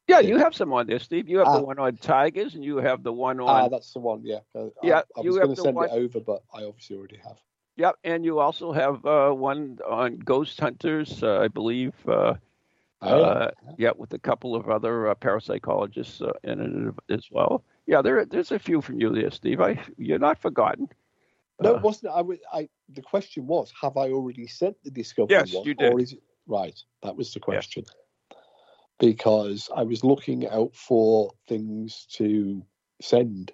[0.07, 1.29] Yeah, you have some on there, Steve.
[1.29, 3.49] You have the one on tigers, and you have the one on.
[3.49, 4.21] Ah, that's the one.
[4.25, 4.39] Yeah.
[4.53, 5.01] Uh, yeah.
[5.15, 5.89] I, I was going to send one...
[5.89, 7.37] it over, but I obviously already have.
[7.77, 11.93] Yep, and you also have uh, one on ghost hunters, uh, I believe.
[12.07, 12.35] Uh, oh,
[13.01, 13.09] yeah.
[13.11, 17.63] Uh, yeah, with a couple of other uh, parapsychologists uh, in it as well.
[17.87, 19.61] Yeah, there, there's a few from you there, Steve.
[19.61, 20.89] I, you're not forgotten.
[21.61, 22.11] No, it wasn't.
[22.13, 22.21] I,
[22.57, 22.69] I.
[22.89, 25.93] The question was, have I already sent the discovery yes, one, you did.
[25.93, 26.77] or is it right?
[27.03, 27.85] That was the question.
[29.01, 32.63] Because I was looking out for things to
[33.01, 33.51] send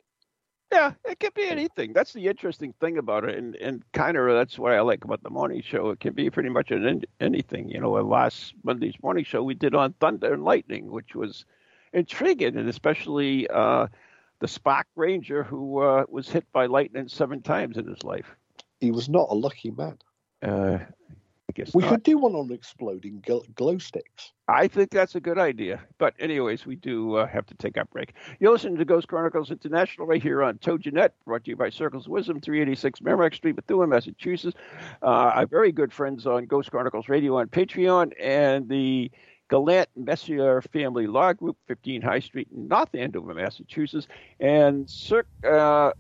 [0.72, 1.94] yeah, it can be anything.
[1.94, 5.24] That's the interesting thing about it, and and kind of that's what I like about
[5.24, 5.92] the morning show.
[5.92, 7.70] It can be pretty much an, anything.
[7.70, 11.46] You know, last Monday's morning show we did on thunder and lightning, which was
[11.94, 13.88] intriguing, and especially uh,
[14.40, 18.36] the Spock Ranger who uh, was hit by lightning seven times in his life.
[18.82, 19.98] He was not a lucky man.
[20.42, 21.17] Uh, I
[21.58, 21.90] guess we not.
[21.90, 24.32] could do one on exploding glow, glow sticks.
[24.48, 25.82] I think that's a good idea.
[25.98, 28.14] But anyways, we do uh, have to take our break.
[28.40, 32.06] You're listening to Ghost Chronicles International right here on TogiNet, brought to you by Circles
[32.06, 34.56] of Wisdom, 386 Merrimack Street, Methuen, Massachusetts.
[35.02, 39.12] Uh, our very good friends on Ghost Chronicles Radio on Patreon and the
[39.50, 44.08] Gallant Messier Family Law Group, 15 High Street North Andover, Massachusetts,
[44.40, 45.92] and Cirque uh,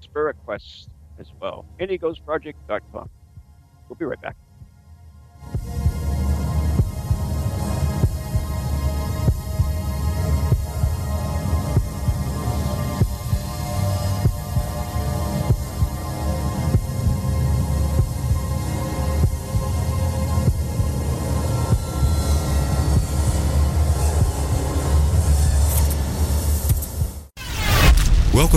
[0.00, 0.88] Spirit Quest
[1.18, 1.66] as well.
[1.78, 3.10] NEGhostProject.com.
[3.88, 4.36] We'll be right back.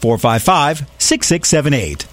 [0.00, 2.06] 455 6678.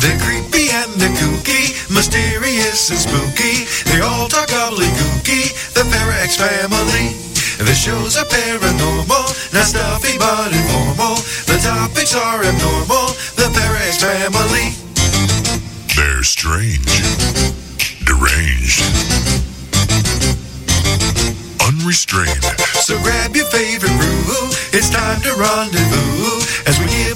[0.00, 3.66] They're creepy and they're kooky, mysterious and spooky.
[3.90, 7.14] They all talk gobbledygooky, the Parax family.
[7.58, 11.16] The shows are paranormal, not stuffy but informal.
[11.50, 14.70] The topics are abnormal, the Parax family.
[15.96, 16.86] They're strange,
[18.06, 18.78] deranged,
[21.88, 22.44] unrestrained.
[22.84, 26.36] So grab your favorite brew, it's time to rendezvous
[26.68, 27.07] as we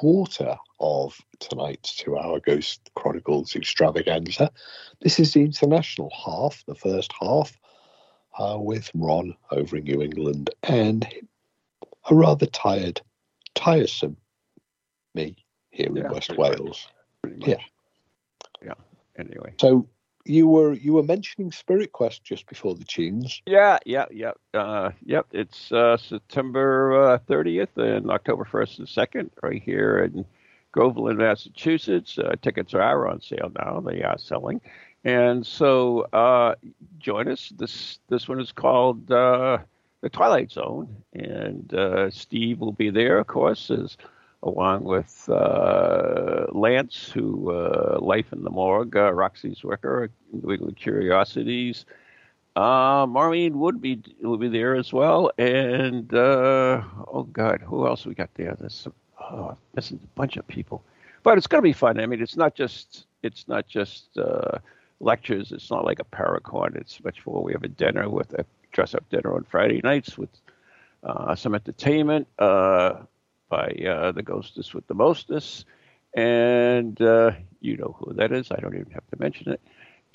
[0.00, 4.50] quarter of tonight's two hour Ghost Chronicles extravaganza.
[5.02, 7.52] This is the international half, the first half,
[8.38, 11.06] uh, with Ron over in New England and
[12.08, 13.02] a rather tired,
[13.54, 14.16] tiresome
[15.14, 15.36] me
[15.68, 16.58] here Yeah, in West pretty much.
[16.58, 16.88] Wales.
[17.26, 17.48] Much.
[17.48, 17.56] Yeah.
[18.64, 18.74] Yeah.
[19.18, 19.52] Anyway.
[19.60, 19.86] So
[20.24, 23.42] you were you were mentioning Spirit Quest just before the tunes.
[23.46, 24.32] Yeah, yeah, yeah.
[24.52, 30.24] Uh, yep, it's uh, September uh, 30th and October 1st and 2nd right here in
[30.72, 32.18] Groveland, Massachusetts.
[32.18, 33.80] Uh, tickets are on sale now.
[33.80, 34.60] They are selling.
[35.04, 36.56] And so uh,
[36.98, 37.52] join us.
[37.56, 39.58] This this one is called uh,
[40.02, 41.02] The Twilight Zone.
[41.14, 43.96] And Steve will be there, of course, as
[44.42, 51.84] along with uh, Lance, who uh, Life in the Morgue, uh, Roxie Zwicker, England Curiosities.
[52.56, 58.06] Uh, Maureen would be will be there as well, and uh, oh God, who else
[58.06, 58.56] we got there?
[58.58, 58.88] There's
[59.20, 60.82] oh, this is a bunch of people,
[61.22, 62.00] but it's going to be fun.
[62.00, 64.58] I mean, it's not just it's not just uh,
[64.98, 65.52] lectures.
[65.52, 66.76] It's not like a Paracon.
[66.76, 67.42] It's much more.
[67.42, 70.30] We have a dinner with a dress up dinner on Friday nights with
[71.36, 72.26] some entertainment.
[73.50, 75.64] By uh, the Ghostess with the Mostess,
[76.14, 78.50] and uh, you know who that is.
[78.52, 79.60] I don't even have to mention it.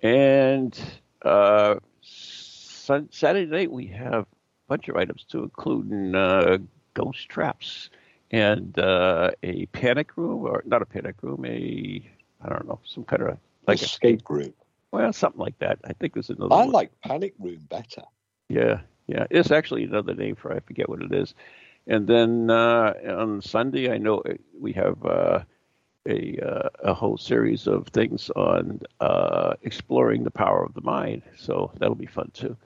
[0.02, 0.78] And
[1.22, 4.28] uh, sun- Saturday night we have a
[4.70, 6.60] bunch of items too, including uh,
[6.94, 7.90] ghost traps
[8.32, 12.10] and uh, a panic room, or not a panic room, a
[12.42, 14.54] I don't know, some kind of like escape a, room.
[14.92, 15.80] Well, something like that.
[15.84, 16.56] I think there's another.
[16.56, 16.72] I one.
[16.72, 18.04] like panic room better.
[18.50, 19.26] Yeah, yeah.
[19.30, 21.34] It's actually another name for I forget what it is.
[21.88, 24.24] And then uh, on Sunday, I know
[24.60, 25.40] we have uh,
[26.08, 31.22] a uh, a whole series of things on uh, exploring the power of the mind.
[31.38, 32.58] So that'll be fun too.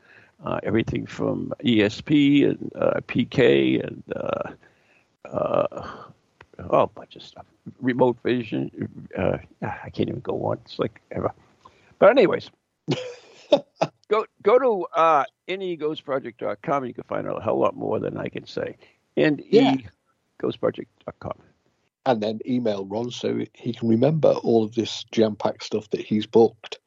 [0.44, 4.04] Uh, everything from ESP and uh, PK and
[5.26, 6.00] oh,
[6.70, 7.46] a bunch of stuff.
[7.82, 8.72] Remote vision.
[9.18, 10.60] I can't even go on.
[10.64, 11.32] It's like ever.
[12.00, 12.50] But anyways.
[14.08, 16.86] go go to uh, neghostproject.com.
[16.86, 18.78] You can find out a hell lot more than I can say
[19.18, 19.76] and yeah.
[20.42, 21.40] neghostproject.com.
[22.06, 26.02] And then email Ron so he can remember all of this jam packed stuff that
[26.02, 26.80] he's booked.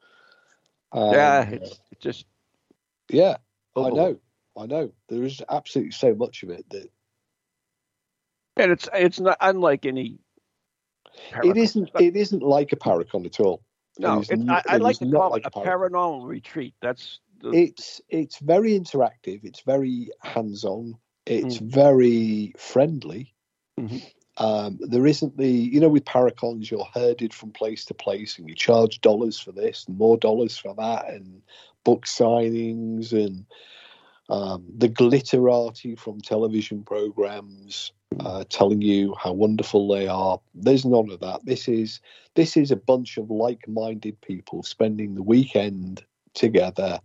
[0.91, 2.25] Um, yeah, it's just.
[3.09, 3.37] Yeah,
[3.75, 4.19] I know.
[4.57, 4.91] I know.
[5.09, 6.89] There is absolutely so much of it that.
[8.57, 10.19] And it's it's not unlike any.
[11.31, 11.51] Paracon.
[11.51, 11.89] It isn't.
[11.99, 13.63] It isn't like a paracon at all.
[13.99, 16.73] No, it is, I, I like to call it a paranormal retreat.
[16.81, 17.49] That's the...
[17.51, 19.43] it's it's very interactive.
[19.43, 20.97] It's very hands on.
[21.25, 21.71] It's mm.
[21.71, 23.33] very friendly.
[23.79, 23.97] Mm-hmm.
[24.37, 28.49] Um, there isn't the, you know, with Paracons, you're herded from place to place and
[28.49, 31.41] you charge dollars for this and more dollars for that, and
[31.83, 33.45] book signings and
[34.29, 40.39] um, the glitterati from television programs uh, telling you how wonderful they are.
[40.55, 41.45] There's none of that.
[41.45, 41.99] This is
[42.35, 46.99] this is a bunch of like-minded people spending the weekend together,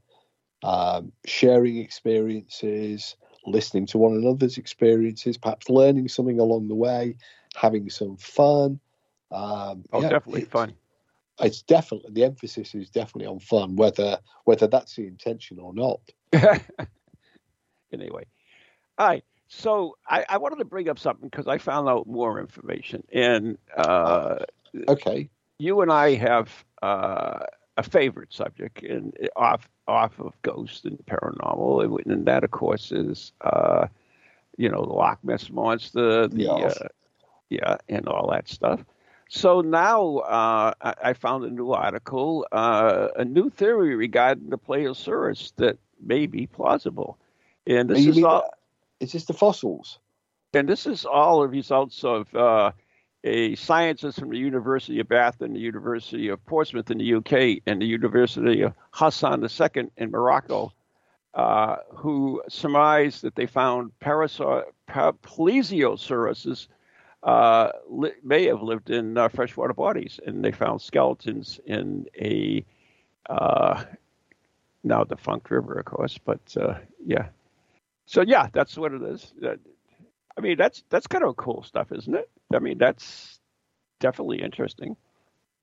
[0.63, 7.17] um, sharing experiences, listening to one another's experiences, perhaps learning something along the way,
[7.55, 8.81] having some fun.
[9.31, 10.75] Um, oh, yeah, definitely fun.
[11.41, 16.01] It's definitely the emphasis is definitely on fun, whether whether that's the intention or not.
[17.93, 18.25] anyway,
[18.99, 19.25] all right.
[19.49, 23.57] So I, I, wanted to bring up something because I found out more information, and
[23.77, 24.41] uh,
[24.89, 27.41] okay, you and I have uh,
[27.79, 33.33] a favorite subject and off off of ghost and paranormal, and that of course is
[33.41, 33.87] uh,
[34.57, 36.77] you know the Loch Ness monster, the yes.
[36.77, 36.89] uh,
[37.49, 38.85] yeah, and all that stuff.
[39.31, 44.59] So now uh, I, I, found a new article, uh, a new theory regarding the
[44.59, 47.17] Plesiosaurus that may be plausible,
[47.67, 48.51] and this is all.
[48.99, 50.01] Is this the fossils?
[50.53, 52.73] And this is all the results of uh,
[53.25, 57.63] a scientist from the University of Bath and the University of Portsmouth in the UK
[57.67, 60.73] and the University of Hassan II in Morocco,
[61.35, 66.69] uh, who surmised that they found plesiosauruses
[67.23, 72.65] uh, li- may have lived in uh, freshwater bodies, and they found skeletons in a
[73.29, 73.85] uh,
[74.85, 76.17] now defunct river, of course.
[76.19, 77.27] But uh, yeah,
[78.07, 79.35] so yeah, that's what it is.
[80.37, 82.31] I mean, that's that's kind of cool stuff, isn't it?
[82.53, 83.39] I mean, that's
[84.01, 84.97] definitely interesting.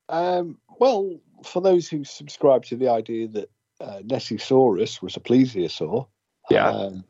[0.09, 3.49] Um, well, for those who subscribe to the idea that
[3.81, 6.07] uh, Nessiesaurus was a plesiosaur,
[6.49, 7.03] yeah, um,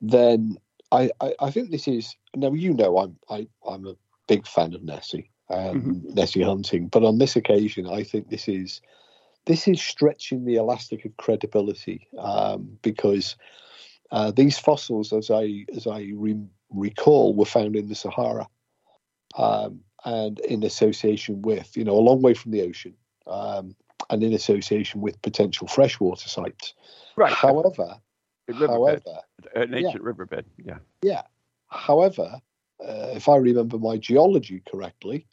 [0.00, 0.58] then
[0.92, 3.96] I, I, I, think this is now you know I'm I, I'm a
[4.28, 6.14] big fan of Nessie and mm-hmm.
[6.14, 8.82] Nessie hunting, but on this occasion I think this is
[9.46, 13.36] this is stretching the elastic of credibility um, because
[14.10, 18.46] uh, these fossils, as I as I re- recall, were found in the Sahara,
[19.36, 22.94] um, and in association with, you know, a long way from the ocean,
[23.26, 23.74] um,
[24.10, 26.74] and in association with potential freshwater sites.
[27.16, 27.32] Right.
[27.32, 28.00] However,
[28.48, 29.20] however,
[29.54, 30.46] an ancient yeah, riverbed.
[30.64, 30.78] Yeah.
[31.02, 31.22] Yeah.
[31.68, 32.40] However,
[32.80, 35.26] uh, if I remember my geology correctly,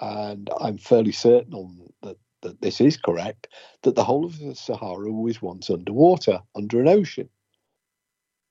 [0.00, 3.48] and I'm fairly certain on that that this is correct,
[3.82, 7.28] that the whole of the Sahara was once underwater, under an ocean,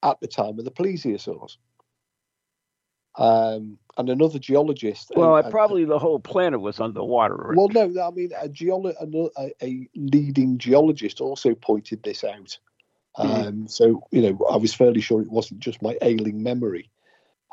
[0.02, 1.58] at the time of the plesiosaurs.
[3.16, 5.12] Um, and another geologist.
[5.16, 7.54] Well, and- probably the whole planet was underwater.
[7.56, 12.58] well, no, I mean a, geolo- a, a leading geologist also pointed this out.
[13.16, 16.90] Um, So you know, I was fairly sure it wasn't just my ailing memory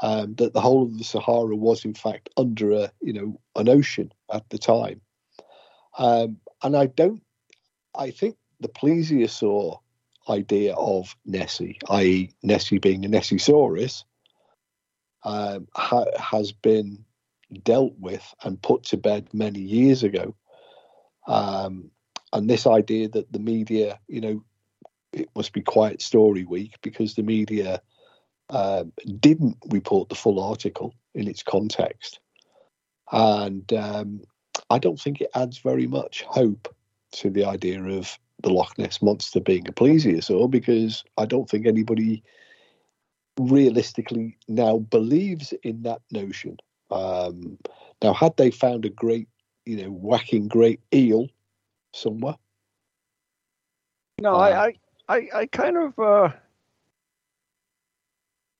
[0.03, 3.69] um, that the whole of the Sahara was in fact under a you know an
[3.69, 5.03] ocean at the time.
[5.99, 7.23] Um, and I don't,
[7.95, 9.81] I think the plesiosaur
[10.29, 14.05] idea of Nessie, i.e., Nessie being a Nessiesaurus,
[15.25, 17.05] um, ha- has been
[17.63, 20.35] dealt with and put to bed many years ago.
[21.27, 21.91] Um,
[22.33, 24.45] and this idea that the media, you know,
[25.13, 27.83] it must be Quiet Story Week because the media
[28.49, 32.21] um, didn't report the full article in its context.
[33.11, 34.23] And um,
[34.69, 36.75] I don't think it adds very much hope
[37.13, 41.67] to the idea of the Loch Ness monster being a plesiosaur because I don't think
[41.67, 42.23] anybody
[43.49, 46.57] realistically now believes in that notion.
[46.91, 47.59] Um,
[48.03, 49.29] now, had they found a great,
[49.67, 51.29] you know, whacking great eel
[51.95, 52.37] somewhere,
[54.21, 54.75] No, Uh, I, I,
[55.09, 56.31] I, I kind of, uh,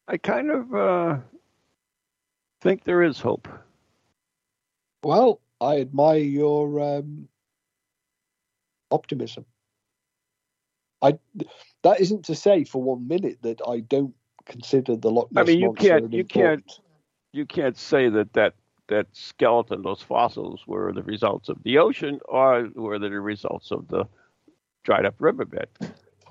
[0.09, 1.19] I kind of uh,
[2.61, 3.49] think there is hope.
[5.03, 7.29] well, I admire your um,
[8.91, 9.45] optimism.
[11.03, 11.19] I
[11.83, 14.15] that isn't to say for one minute that I don't
[14.51, 16.81] consider the Loch I mean, you can't- you can't-
[17.33, 18.55] You can't say that that
[18.89, 23.71] that skeleton, those fossils, were the results of the ocean or were they the results
[23.71, 24.05] of the
[24.83, 25.69] dried up riverbed.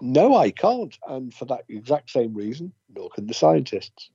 [0.01, 4.09] No, I can't, and for that exact same reason, nor can the scientists.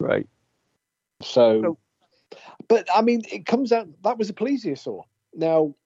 [0.00, 0.26] Right.
[1.22, 1.78] So, So-
[2.68, 5.04] but I mean, it comes out that was a plesiosaur.
[5.32, 5.76] Now,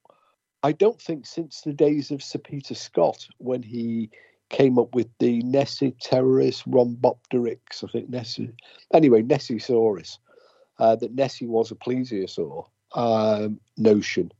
[0.62, 4.10] I don't think since the days of Sir Peter Scott, when he
[4.50, 8.52] came up with the Nessiteras rhombopteryx, I think Nessie,
[8.92, 10.18] anyway, Nessiesaurus,
[10.78, 14.32] uh, that Nessie was a plesiosaur um, notion.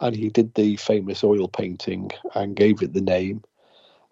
[0.00, 3.42] And he did the famous oil painting and gave it the name,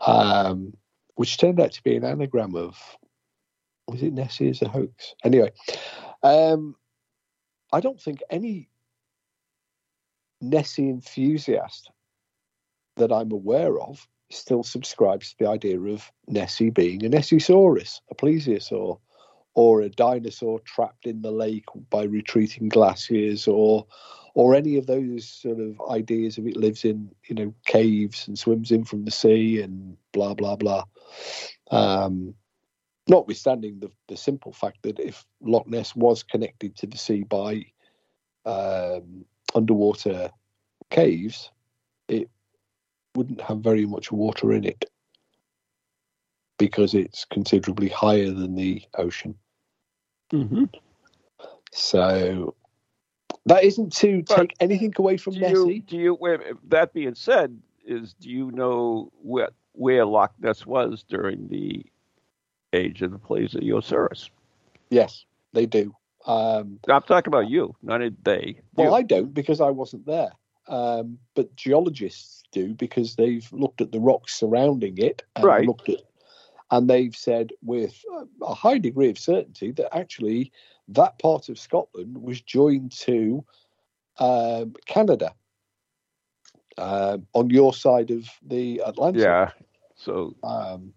[0.06, 0.74] um,
[1.16, 2.78] which turned out to be an anagram of
[3.88, 5.14] was it Nessie as a hoax?
[5.24, 5.50] Anyway,
[6.22, 6.76] um,
[7.72, 8.68] I don't think any
[10.42, 11.90] Nessie enthusiast
[12.96, 18.14] that I'm aware of still subscribes to the idea of Nessie being a Nessiesaurus, a
[18.14, 18.98] plesiosaur,
[19.54, 23.86] or a dinosaur trapped in the lake by retreating glaciers, or
[24.34, 28.38] or any of those sort of ideas of it lives in you know caves and
[28.38, 30.84] swims in from the sea and blah blah blah.
[31.70, 32.34] Um,
[33.08, 37.66] notwithstanding the, the simple fact that if Loch Ness was connected to the sea by
[38.44, 39.24] um,
[39.54, 40.30] underwater
[40.90, 41.50] caves,
[42.08, 42.28] it
[43.14, 44.84] wouldn't have very much water in it
[46.58, 49.34] because it's considerably higher than the ocean.
[50.32, 50.64] Mm-hmm.
[51.72, 52.54] So
[53.46, 55.74] that isn't to But take anything away from Do Nessie.
[55.74, 60.64] you, do you, wait, that being said, is do you know where, where Loch Ness
[60.64, 61.84] was during the
[62.72, 64.30] age of the Plesiosaurus?
[64.90, 65.94] Yes, they do.
[66.26, 68.60] Um, I'm talking about you, not they.
[68.74, 68.94] Well, You.
[68.94, 70.32] I don't because I wasn't there.
[70.68, 75.66] Um, but geologists do because they've looked at the rocks surrounding it and Right.
[75.66, 76.02] looked at,
[76.70, 78.04] and they've said with
[78.42, 80.52] a high degree of certainty that actually
[80.88, 83.44] that part of Scotland was joined to
[84.18, 85.34] um, Canada
[86.78, 89.22] um, on your side of the Atlantic.
[89.22, 89.50] yeah.
[89.96, 90.92] So Um,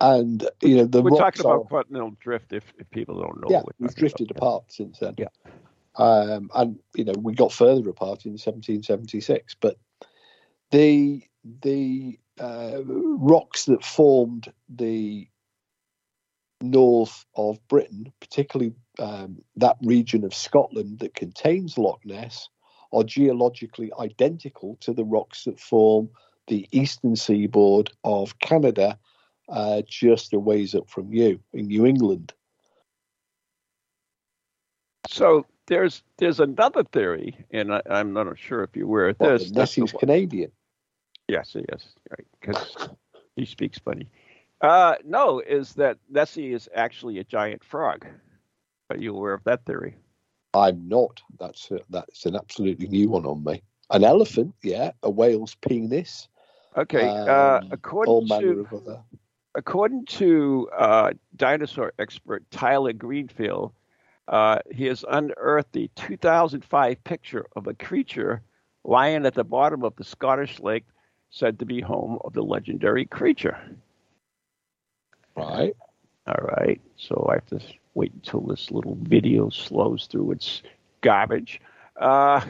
[0.00, 2.52] and you know the we're talking about are- continental drift.
[2.52, 4.38] If, if people don't know, yeah, we've drifted about.
[4.38, 5.14] apart since then.
[5.18, 5.28] Yeah.
[5.96, 9.56] Um, and you know, we got further apart in 1776.
[9.60, 9.76] But
[10.70, 11.22] the
[11.62, 15.28] the uh, rocks that formed the
[16.60, 22.48] north of Britain, particularly um, that region of Scotland that contains Loch Ness,
[22.92, 26.08] are geologically identical to the rocks that form
[26.46, 28.98] the eastern seaboard of Canada,
[29.48, 32.32] uh, just a ways up from you in New England.
[35.08, 39.38] So there's there's another theory, and I, I'm not sure if you're aware of What,
[39.38, 39.50] this.
[39.50, 40.50] the Nessie's Canadian.
[41.28, 42.26] Yes, yes, right.
[42.40, 42.76] Because
[43.36, 44.08] he speaks funny.
[44.60, 48.06] Uh, no, is that Nessie is actually a giant frog?
[48.90, 49.96] Are you aware of that theory?
[50.54, 51.20] I'm not.
[51.38, 53.62] That's a, that's an absolutely new one on me.
[53.90, 54.92] An elephant, yeah.
[55.02, 56.28] A whale's penis.
[56.76, 57.06] Okay.
[57.08, 57.76] um, uh,
[58.06, 59.00] all manner to of other.
[59.54, 63.72] According to uh, dinosaur expert Tyler Greenfield,
[64.28, 68.42] uh, he has unearthed the 2005 picture of a creature
[68.84, 70.84] lying at the bottom of the Scottish lake,
[71.30, 73.58] said to be home of the legendary creature.
[75.36, 75.74] Right.
[76.26, 77.60] All right, so I have to
[77.94, 80.62] wait until this little video slows through its
[81.02, 81.60] garbage.
[82.00, 82.40] Uh,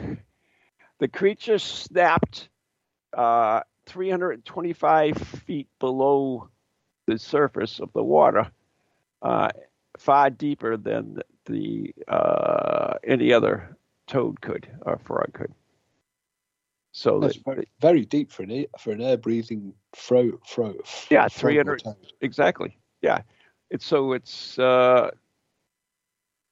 [0.99, 2.47] the creature snapped
[3.13, 6.49] uh, 325 feet below
[7.07, 8.49] the surface of the water,
[9.21, 9.49] uh,
[9.97, 13.75] far deeper than the uh, any other
[14.07, 15.53] toad could or frog could.
[16.91, 20.75] So That's that, very, very deep for an air, for an air breathing fro fro.
[21.09, 21.83] Yeah, 300
[22.21, 23.21] exactly, yeah.
[23.69, 25.11] It's so it's uh,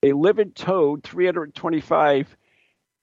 [0.04, 2.36] a living toad, 325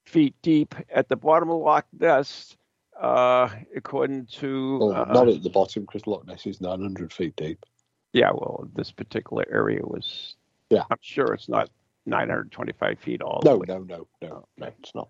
[0.05, 2.57] feet deep at the bottom of Loch Ness,
[3.01, 7.35] uh, according to Well, uh, not at the bottom because Loch Ness is 900 feet
[7.37, 7.65] deep.
[8.13, 10.37] Yeah, well, this particular area was.
[10.69, 10.85] Yeah.
[10.91, 11.71] I'm sure it's not
[12.07, 13.65] 925 feet all No, the way.
[13.69, 15.09] no, no, no, no, it's not.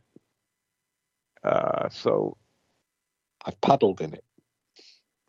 [1.42, 2.36] Uh, so
[3.44, 4.24] I've paddled in it.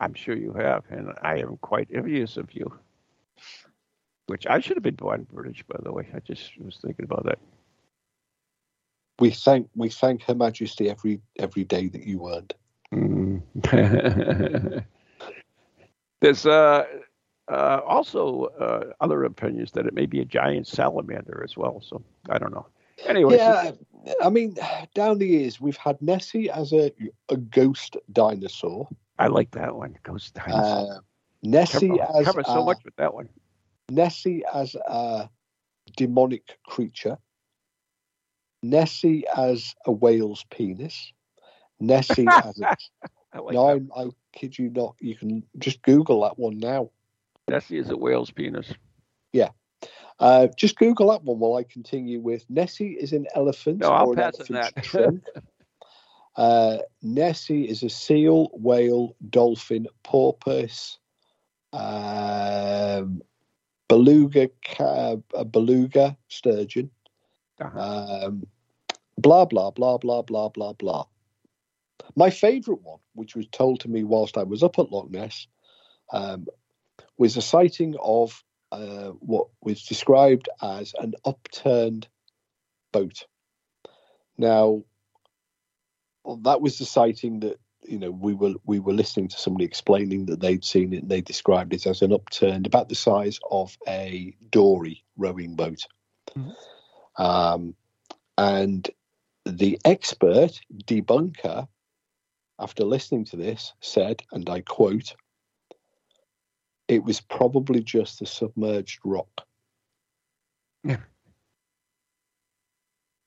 [0.00, 2.72] I'm sure you have, and I am quite envious of you.
[4.26, 6.06] Which I should have been born British, by the way.
[6.14, 7.38] I just was thinking about that.
[9.18, 12.54] We thank we thank Her Majesty every every day that you earned.
[12.92, 13.42] Mm.
[16.20, 16.84] There's uh,
[17.48, 21.80] uh, also uh, other opinions that it may be a giant salamander as well.
[21.80, 22.66] So I don't know.
[23.06, 23.72] Anyway, Yeah,
[24.22, 24.56] I mean,
[24.94, 26.92] down the years we've had Nessie as a
[27.28, 28.88] a ghost dinosaur.
[29.18, 29.96] I like that one.
[30.02, 30.96] Ghost dinosaur.
[30.96, 31.00] Uh,
[31.42, 33.28] Nessie cover, as cover so much with that one.
[33.90, 35.28] Nessie as a
[35.96, 37.18] demonic creature,
[38.62, 41.12] Nessie as a whale's penis,
[41.80, 42.76] Nessie as a.
[43.34, 43.86] I like no.
[43.96, 44.96] I, kid you not.
[45.00, 46.90] You can just Google that one now.
[47.48, 48.72] Nessie is a whale's penis.
[49.32, 49.50] Yeah.
[50.18, 54.06] Uh, just Google that one while I continue with Nessie is an elephant No, I'll
[54.06, 54.82] or an pass on elephant's that.
[54.84, 55.24] trunk.
[56.36, 60.98] uh, Nessie is a seal, whale, dolphin, porpoise,
[61.72, 63.22] um,
[63.88, 64.48] beluga,
[64.78, 66.90] a beluga, sturgeon,
[67.62, 68.26] Uh-huh.
[68.26, 68.46] um,
[69.18, 71.04] blah blah blah blah blah blah blah.
[72.16, 75.46] My favourite one, which was told to me whilst I was up at Loch Ness,
[76.12, 76.46] um,
[77.16, 78.42] was a sighting of
[78.72, 82.08] uh, what was described as an upturned
[82.90, 83.26] boat.
[84.38, 84.82] Now,
[86.24, 89.64] well, that was the sighting that you know we were we were listening to somebody
[89.64, 93.38] explaining that they'd seen it and they described it as an upturned about the size
[93.50, 95.86] of a dory rowing boat.
[97.16, 97.74] Um,
[98.38, 98.88] and
[99.44, 101.68] the expert debunker,
[102.58, 105.14] after listening to this, said, and I quote,
[106.88, 109.46] it was probably just a submerged rock.
[110.84, 110.98] Yeah.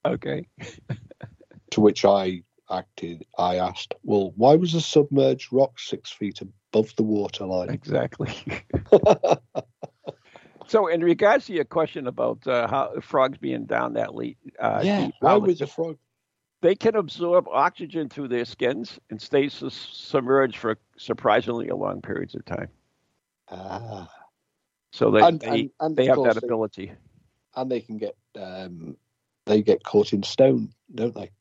[0.05, 0.47] Okay.
[1.71, 6.95] To which I acted, I asked, well, why was a submerged rock six feet above
[6.95, 7.69] the waterline?
[7.69, 8.33] Exactly.
[10.67, 14.81] so, in regards to your question about uh, how frogs being down that late, uh,
[14.83, 15.97] yeah, why was they- frog?
[16.61, 22.33] they can absorb oxygen through their skins and stay sus- submerged for surprisingly long periods
[22.33, 22.69] of time.
[23.51, 24.09] Ah.
[24.91, 26.91] So they And- they, and- and they have that they- ability.
[27.55, 28.97] and they can get um,
[29.45, 31.31] they get caught in stone, don't they?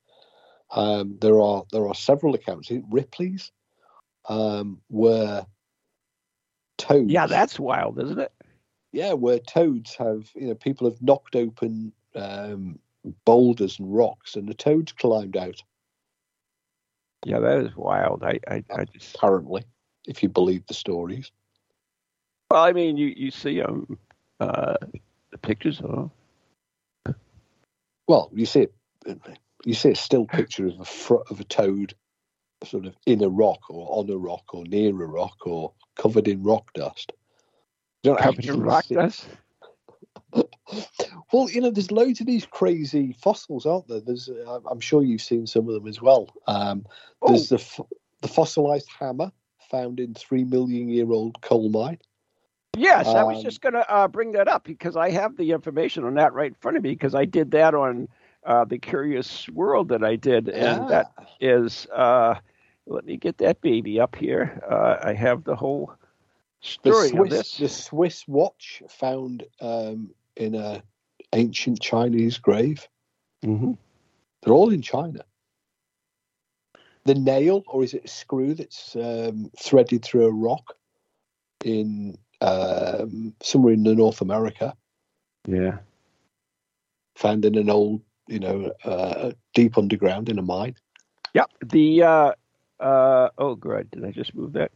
[0.71, 3.51] Um, there are there are several accounts in Ripley's
[4.29, 5.47] um, where
[6.77, 7.11] toads.
[7.11, 8.33] Yeah, that's wild, isn't it?
[8.95, 12.79] Yeah, where toads have you know people have knocked open um,
[13.25, 15.61] boulders and rocks, and the toads climbed out.
[17.27, 18.23] Yeah, that is wild.
[18.23, 19.65] I I, I just Apparently,
[20.07, 21.33] if you believe the stories.
[22.51, 23.99] well, I mean, you you see um
[24.39, 24.77] uh
[25.33, 26.13] the pictures of
[28.07, 28.75] Well, you see it.
[29.65, 31.95] You see a still picture of a fr- of a toad,
[32.65, 36.29] sort of in a rock or on a rock or near a rock or covered
[36.29, 37.13] in rock dust.
[38.05, 38.85] Don't covered in actually rock.
[41.33, 44.01] Well, you know, there's loads of these crazy fossils, aren't there?
[44.01, 46.29] There's, uh, I'm sure you've seen some of them as well.
[46.47, 46.87] Um,
[47.27, 47.81] there's the f-
[48.21, 49.33] the fossilized hammer
[49.71, 51.99] found in three million year old coal mine.
[52.77, 55.53] Yes, I was Um, just going to uh, bring that up because I have the
[55.53, 58.09] information on that right in front of me because I did that on
[58.45, 62.35] uh, the Curious World that I did, and that is uh,
[62.87, 64.61] let me get that baby up here.
[64.69, 65.95] Uh, I have the whole
[66.65, 67.57] the story of Swiss, this.
[67.59, 70.83] the Swiss watch found um, in a
[71.33, 72.89] ancient Chinese grave.
[73.45, 73.77] Mhm.
[74.43, 75.25] They're all in China.
[77.05, 80.75] The nail, or is it a screw that's um, threaded through a rock
[81.65, 84.75] in um, somewhere in the North America?
[85.47, 85.79] Yeah.
[87.17, 90.75] found in an old, you know, uh, deep underground in a mine.
[91.35, 91.51] Yep.
[91.67, 92.33] The uh,
[92.81, 93.91] uh, oh, good.
[93.91, 94.73] Did I just move that?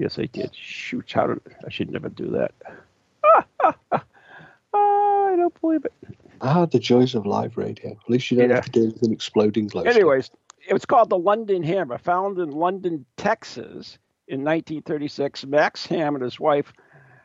[0.00, 0.54] Yes, I did.
[0.54, 2.52] Shoot, how did I should never do that.
[4.72, 5.92] I don't believe it.
[6.40, 7.90] Ah, the joys of live radio.
[7.90, 8.56] At least you don't Yeah.
[8.56, 9.82] have to deal with an exploding glow.
[9.82, 9.94] stick.
[9.94, 10.30] Anyways,
[10.66, 15.44] it was called the London Hammer, found in London, Texas in 1936.
[15.46, 16.72] Max Hahn and his wife,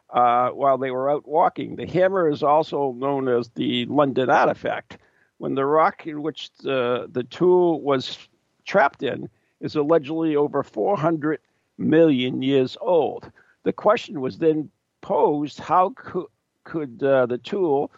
[0.10, 1.78] uh, while they were out walking.
[1.78, 4.98] The hammer is also known as the London artifact.
[5.38, 8.18] When the rock in which the, the tool was
[8.66, 9.30] trapped in
[9.62, 11.40] is allegedly over 400
[11.78, 13.32] million years old.
[13.64, 14.70] The question was then
[15.02, 16.28] posed how could,
[16.64, 17.92] could uh, the tool,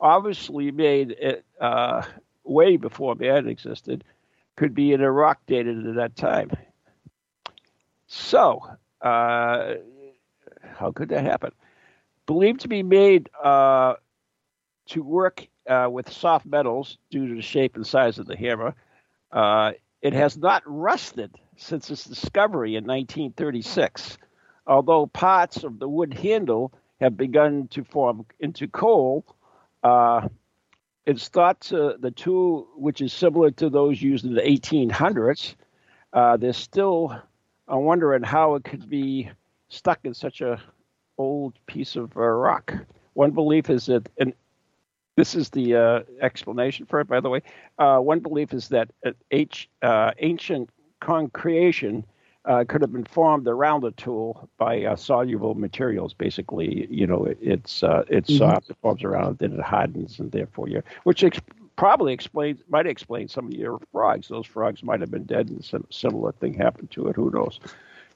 [0.00, 2.02] obviously made it uh,
[2.44, 4.04] way before man existed,
[4.56, 6.50] could be in a rock dated at that time.
[8.06, 8.60] So,
[9.00, 9.74] uh,
[10.74, 11.52] how could that happen?
[12.26, 13.94] Believed to be made uh,
[14.88, 18.74] to work uh, with soft metals due to the shape and size of the hammer.
[19.30, 19.72] Uh,
[20.02, 24.18] it has not rusted since its discovery in 1936,
[24.66, 29.24] although parts of the wood handle have begun to form into coal.
[29.82, 30.28] Uh,
[31.04, 35.56] it's thought to, the tool, which is similar to those used in the 1800s,
[36.12, 37.12] uh, there's still
[37.68, 39.30] I'm wondering how it could be
[39.68, 40.60] stuck in such a
[41.18, 42.74] old piece of uh, rock.
[43.14, 44.34] One belief is that, and
[45.16, 47.42] this is the uh, explanation for it, by the way.
[47.78, 49.12] Uh, one belief is that uh,
[49.82, 50.70] uh, ancient
[51.02, 52.04] concretion
[52.44, 56.12] uh, could have been formed around the tool by uh, soluble materials.
[56.14, 58.38] Basically, you know, it, it's uh, it's Mhm.
[58.38, 61.40] soft, it forms around, then it hardens, and therefore you, which ex-
[61.76, 64.28] probably explains might explain some of your frogs.
[64.28, 67.16] Those frogs might have been dead, and some similar thing happened to it.
[67.16, 67.60] Who knows?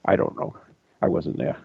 [0.05, 0.55] I don't know.
[1.01, 1.57] I wasn't there.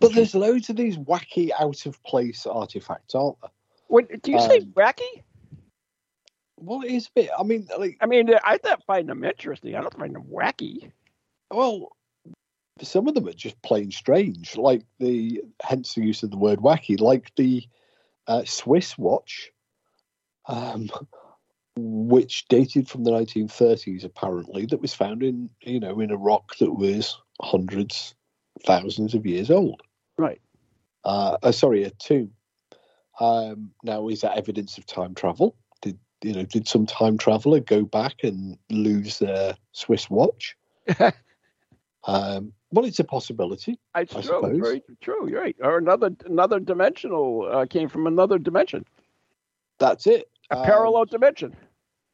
[0.00, 3.50] But there's loads of these wacky, out of place artifacts, aren't there?
[3.88, 5.22] What, do you say Um, wacky?
[6.64, 7.30] Well, it is a bit.
[7.36, 9.74] I mean, like, I mean, I don't find them interesting.
[9.74, 10.92] I don't find them wacky.
[11.50, 11.88] well,
[12.80, 14.56] some of them are just plain strange.
[14.56, 17.00] Like the, hence the use of the word wacky.
[17.00, 17.64] Like the
[18.28, 19.50] uh, Swiss watch,
[20.46, 20.88] um,
[21.76, 26.56] which dated from the 1930s, apparently, that was found in, you know, in a rock
[26.58, 28.14] that was hundreds,
[28.64, 29.82] thousands of years old.
[30.16, 30.40] Right.
[31.04, 32.30] Uh, uh, sorry, a tomb.
[33.18, 35.56] Um, now, is that evidence of time travel?
[36.22, 36.44] You know?
[36.44, 40.56] Did some time traveler go back and lose their Swiss watch?
[42.04, 43.78] um, well, it's a possibility.
[43.96, 44.22] It's I true.
[44.22, 44.58] suppose.
[44.60, 45.28] Very true.
[45.28, 45.56] You're right.
[45.60, 48.84] Or another another dimensional uh, came from another dimension,
[49.78, 50.28] That's it.
[50.50, 51.54] a Um, parallel dimension.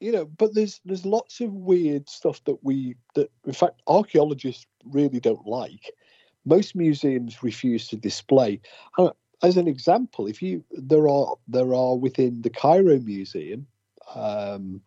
[0.00, 4.66] you know, but there's there's lots of weird stuff that we that in fact archaeologists
[4.84, 5.90] really don't like.
[6.44, 8.60] Most museums refuse to display.
[9.42, 13.66] As an example, if you there are there are within the Cairo Museum,
[14.14, 14.80] um,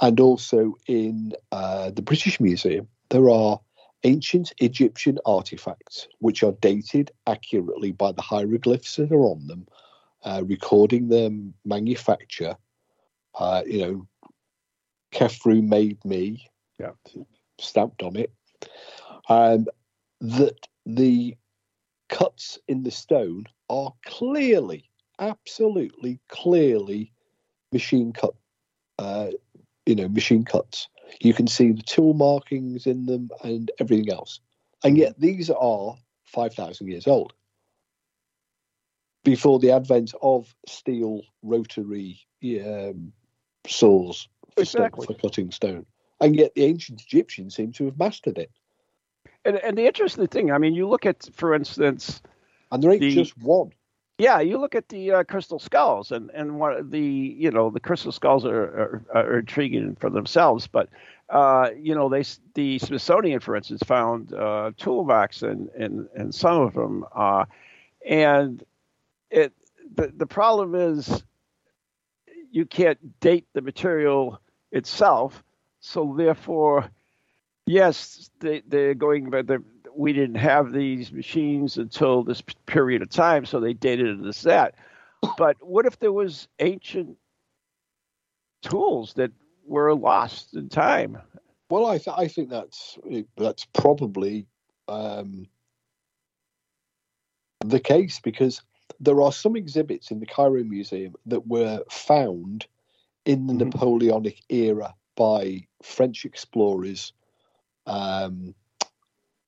[0.00, 3.60] and also in uh, the British Museum, there are
[4.04, 9.66] ancient Egyptian artifacts which are dated accurately by the hieroglyphs that are on them,
[10.24, 11.30] uh, recording their
[11.64, 12.56] manufacture.
[13.34, 14.06] Uh, you know,
[15.12, 16.46] Kefru made me,
[16.78, 16.92] Yeah.
[17.58, 18.32] stamped on it.
[19.28, 19.66] Um,
[20.20, 21.36] that the
[22.08, 24.88] cuts in the stone are clearly,
[25.18, 27.12] absolutely clearly
[27.72, 28.34] machine cut,
[28.98, 29.28] uh,
[29.84, 30.88] you know, machine cuts.
[31.20, 34.40] You can see the tool markings in them and everything else.
[34.82, 37.32] And yet these are 5,000 years old.
[39.24, 43.12] Before the advent of steel rotary um,
[43.66, 45.06] saws for, Exactly.
[45.06, 45.86] for cutting stone.
[46.20, 48.50] And yet the ancient Egyptians seem to have mastered it.
[49.44, 52.20] And, and the interesting thing, I mean, you look at, for instance,
[52.72, 53.70] And there ain't The- just one.
[54.18, 57.80] Yeah, you look at the uh, crystal skulls, and and what the you know the
[57.80, 60.88] crystal skulls are are, are intriguing for themselves, but
[61.28, 66.60] uh, you know they the Smithsonian, for instance, found uh, toolbox and and and some
[66.60, 67.44] of them, uh,
[68.08, 68.64] and
[69.30, 69.52] it
[69.94, 71.22] the the problem is
[72.50, 74.40] you can't date the material
[74.72, 75.44] itself,
[75.80, 76.88] so therefore,
[77.66, 79.62] yes, they they're going, but they're
[79.96, 84.42] we didn't have these machines until this period of time, so they dated it as
[84.42, 84.74] that.
[85.36, 87.16] But what if there was ancient
[88.62, 89.32] tools that
[89.64, 91.18] were lost in time?
[91.70, 92.98] Well, I, th- I think that's
[93.36, 94.46] that's probably
[94.88, 95.46] um,
[97.64, 98.62] the case because
[99.00, 102.66] there are some exhibits in the Cairo Museum that were found
[103.24, 103.72] in the Mhm.
[103.72, 107.12] Napoleonic era by French explorers
[107.86, 108.54] um,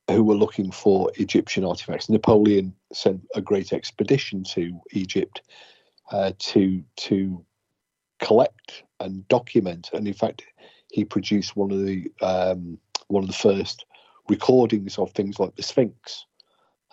[0.09, 2.09] who were looking for Egyptian artifacts.
[2.09, 5.42] Napoleon sent a great expedition to Egypt
[6.11, 7.44] uh, to to
[8.18, 9.90] collect and document.
[9.92, 10.42] And in fact,
[10.90, 12.78] he produced one of the um,
[13.09, 13.84] one of the first
[14.28, 16.26] recordings of things like the Sphinx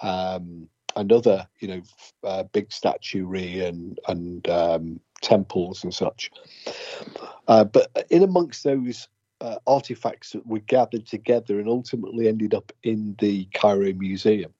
[0.02, 1.82] um, and other, you know,
[2.24, 6.32] uh, big statuary and and um, temples and such.
[7.48, 9.08] Uh, but in amongst those
[9.42, 14.54] uh, artifacts that were gathered together and ultimately ended up in the Cairo Museum.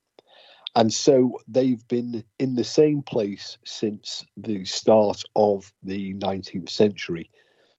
[0.76, 7.30] And so they've been in the same place since the start of the 19th century,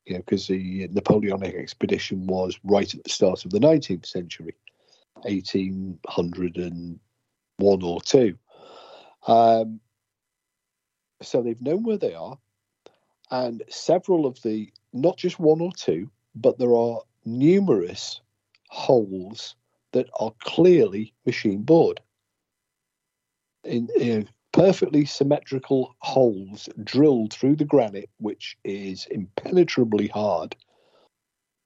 [0.06, 4.54] you know, because the Napoleonic expedition was right at the start of the 19th century,
[5.22, 8.38] 1801 or two.
[9.26, 9.80] Um,
[11.20, 12.38] so they've known where they are,
[13.30, 18.20] and several of the, not just one or two, but there are numerous
[18.68, 19.56] holes
[19.92, 22.00] that are clearly machine bored.
[23.64, 30.56] In, in, perfectly symmetrical holes drilled through the granite, which is impenetrably hard.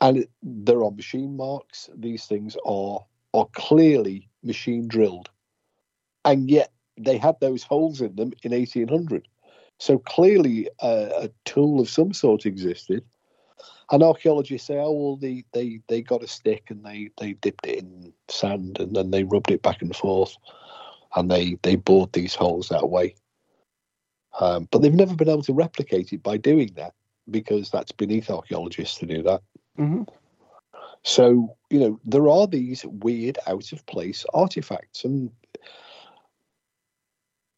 [0.00, 1.88] And it, there are machine marks.
[1.94, 5.30] These things are are clearly machine drilled,
[6.24, 9.28] and yet they had those holes in them in 1800.
[9.78, 13.04] So clearly, a tool of some sort existed
[13.90, 17.66] and archaeologists say, oh well, they, they, they got a stick and they, they dipped
[17.66, 20.36] it in sand and then they rubbed it back and forth,
[21.16, 23.14] and they they bored these holes that way.
[24.38, 26.94] Um, but they've never been able to replicate it by doing that
[27.30, 29.42] because that's beneath archaeologists to do that.
[29.78, 30.02] Mm-hmm.
[31.02, 35.30] So you know there are these weird, out of place artifacts, and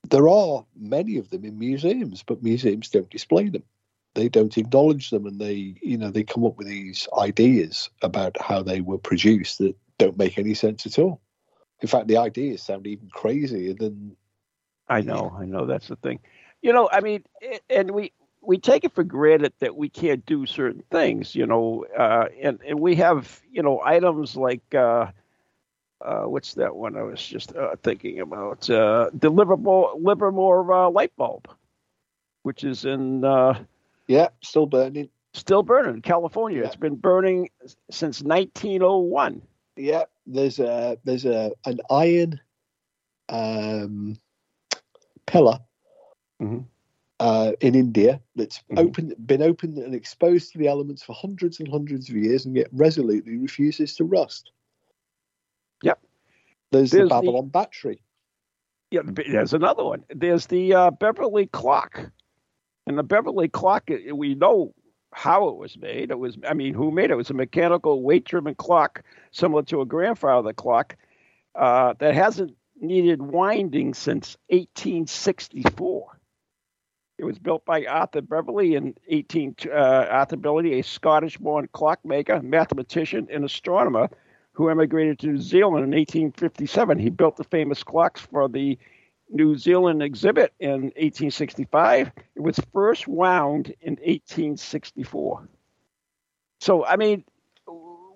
[0.08, 3.64] there are many of them in museums, but museums don't display them
[4.14, 8.36] they don't acknowledge them and they you know they come up with these ideas about
[8.40, 11.20] how they were produced that don't make any sense at all.
[11.80, 14.16] In fact the ideas sound even crazier than
[14.88, 16.20] i know i know that's the thing.
[16.60, 17.24] You know i mean
[17.70, 21.84] and we we take it for granted that we can't do certain things you know
[21.96, 25.06] uh, and and we have you know items like uh,
[26.04, 28.68] uh, what's that one I was just uh, thinking about?
[28.68, 31.48] Uh, deliverable, Livermore Livermore uh, light bulb,
[32.42, 33.62] which is in uh,
[34.12, 35.08] yeah, still burning.
[35.32, 36.02] Still burning.
[36.02, 36.60] California.
[36.60, 36.66] Yeah.
[36.66, 37.48] It's been burning
[37.90, 39.40] since 1901.
[39.76, 42.38] Yeah, there's a there's a an iron
[43.30, 44.18] um,
[45.26, 45.60] pillar
[46.42, 46.58] mm-hmm.
[47.20, 48.80] uh, in India that's mm-hmm.
[48.80, 52.54] open, been open and exposed to the elements for hundreds and hundreds of years, and
[52.54, 54.52] yet resolutely refuses to rust.
[55.82, 56.00] Yep.
[56.70, 58.02] There's, there's the Babylon the, battery.
[58.90, 60.04] Yeah, there's another one.
[60.14, 62.12] There's the uh, Beverly clock.
[62.86, 64.74] And the Beverly clock, we know
[65.12, 66.10] how it was made.
[66.10, 67.12] It was, I mean, who made it?
[67.12, 70.96] It was a mechanical weight-driven clock, similar to a grandfather clock,
[71.54, 76.18] uh, that hasn't needed winding since 1864.
[77.18, 79.54] It was built by Arthur Beverly in 18.
[79.66, 84.08] Uh, Arthur Beverly, a Scottish-born clockmaker, mathematician, and astronomer,
[84.52, 86.98] who emigrated to New Zealand in 1857.
[86.98, 88.78] He built the famous clocks for the
[89.32, 92.12] New Zealand exhibit in 1865.
[92.36, 95.48] It was first wound in 1864.
[96.60, 97.24] So, I mean,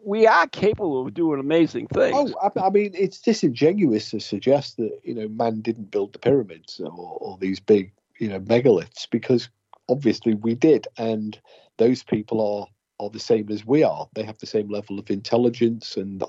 [0.04, 2.32] we are capable of doing amazing things.
[2.40, 6.80] Oh, I, mean, it's disingenuous to suggest that you know man didn't build the pyramids
[6.80, 9.48] or, or these big you know megaliths because
[9.88, 11.38] obviously we did, and
[11.78, 12.66] those people are
[13.04, 14.08] are the same as we are.
[14.14, 16.22] They have the same level of intelligence and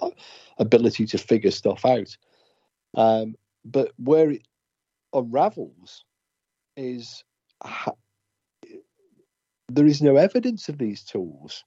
[0.57, 2.17] ability to figure stuff out.
[2.95, 4.47] Um, but where it
[5.17, 6.05] unravels
[6.75, 7.23] is
[7.63, 7.93] ha-
[9.69, 11.63] there is no evidence of these tools.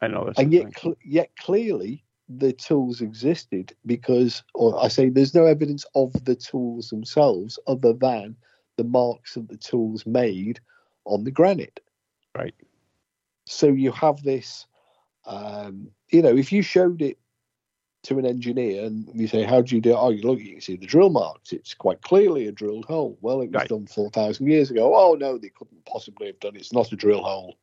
[0.00, 5.34] I know, and yet, cl- yet clearly the tools existed because, or I say, there's
[5.34, 8.36] no evidence of the tools themselves other than
[8.76, 10.60] the marks that the tools made
[11.04, 11.80] on the granite.
[12.36, 12.54] Right.
[13.46, 14.66] So you have this,
[15.26, 17.18] um, you know, if you showed it
[18.04, 19.98] to an engineer and you say, How do you do it?
[19.98, 21.52] Oh, you look, you can see the drill marks.
[21.52, 23.18] It's quite clearly a drilled hole.
[23.20, 23.68] Well, it was right.
[23.68, 24.94] done 4,000 years ago.
[24.94, 26.60] Oh, no, they couldn't possibly have done it.
[26.60, 27.56] It's not a drill hole.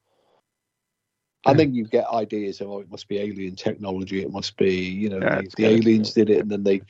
[1.45, 4.21] And then you get ideas of, oh, it must be alien technology.
[4.21, 6.39] It must be, you know, yeah, the, the aliens did it.
[6.39, 6.81] And then they,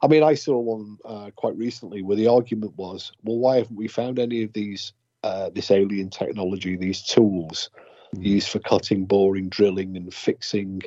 [0.00, 3.76] I mean, I saw one uh, quite recently where the argument was, well, why haven't
[3.76, 4.92] we found any of these,
[5.24, 7.70] uh, this alien technology, these tools
[8.14, 8.22] mm-hmm.
[8.22, 10.82] used for cutting, boring, drilling, and fixing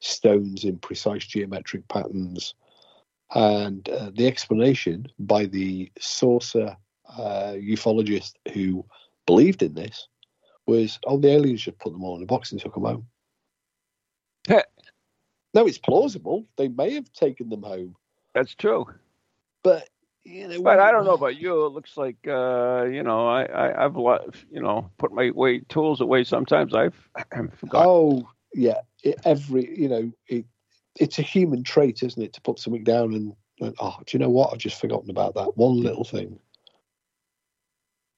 [0.00, 2.54] stones in precise geometric patterns.
[3.34, 6.76] And uh, the explanation by the saucer
[7.08, 8.84] uh, ufologist who
[9.26, 10.08] believed in this
[10.66, 13.06] was, oh, the aliens just put them all in a box and took them home.
[15.54, 16.46] no, it's plausible.
[16.56, 17.96] They may have taken them home.
[18.34, 18.86] That's true.
[19.62, 19.88] But,
[20.24, 21.66] you know, But I don't know about you.
[21.66, 23.96] It looks like uh, you know I, I I've
[24.50, 26.24] you know put my way tools away.
[26.24, 26.96] Sometimes I've
[27.32, 27.88] I've forgotten.
[27.88, 30.46] Oh yeah, it, every you know it,
[30.98, 34.18] it's a human trait, isn't it, to put something down and, and oh, do you
[34.18, 34.52] know what?
[34.52, 36.38] I've just forgotten about that one little thing.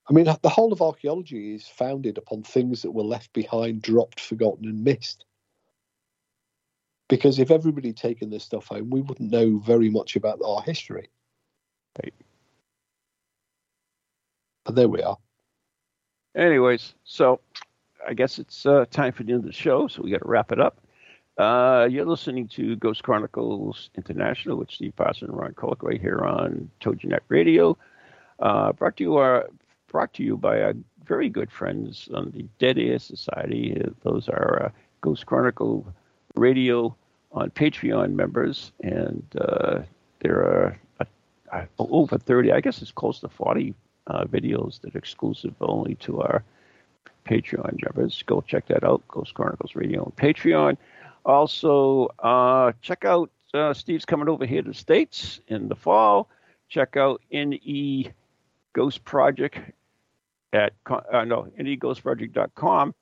[0.08, 4.20] I mean, the whole of archaeology is founded upon things that were left behind, dropped,
[4.20, 5.26] forgotten, and missed.
[7.08, 10.62] Because if everybody had taken this stuff home, we wouldn't know very much about our
[10.62, 11.10] history.
[12.02, 12.14] Right.
[14.64, 15.18] And there we are.
[16.34, 17.40] Anyways, so
[18.06, 20.28] I guess it's uh, time for the end of the show, so we got to
[20.28, 20.80] wrap it up.
[21.36, 26.18] Uh, you're listening to Ghost Chronicles International with Steve Parson and Ron Kolek right here
[26.18, 27.78] on TogiNet Radio.
[28.40, 29.48] Uh, brought to you our,
[29.86, 30.74] brought to you by our
[31.04, 33.80] very good friends on the Dead Air Society.
[34.02, 34.70] Those are uh,
[35.00, 35.86] Ghost Chronicle
[36.34, 36.96] Radio
[37.32, 39.80] on Patreon members, and uh,
[40.20, 43.74] there are uh, over 30, I guess it's close to 40
[44.08, 46.42] uh, videos that are exclusive only to our
[47.28, 48.22] Patreon members.
[48.26, 50.76] Go check that out, Ghost Chronicles Radio on Patreon.
[51.24, 56.28] Also, uh, check out uh, Steve's coming over here to the States in the fall.
[56.68, 58.10] Check out NE
[58.72, 59.58] Ghost Project
[60.52, 62.94] at uh, no neghostproject.com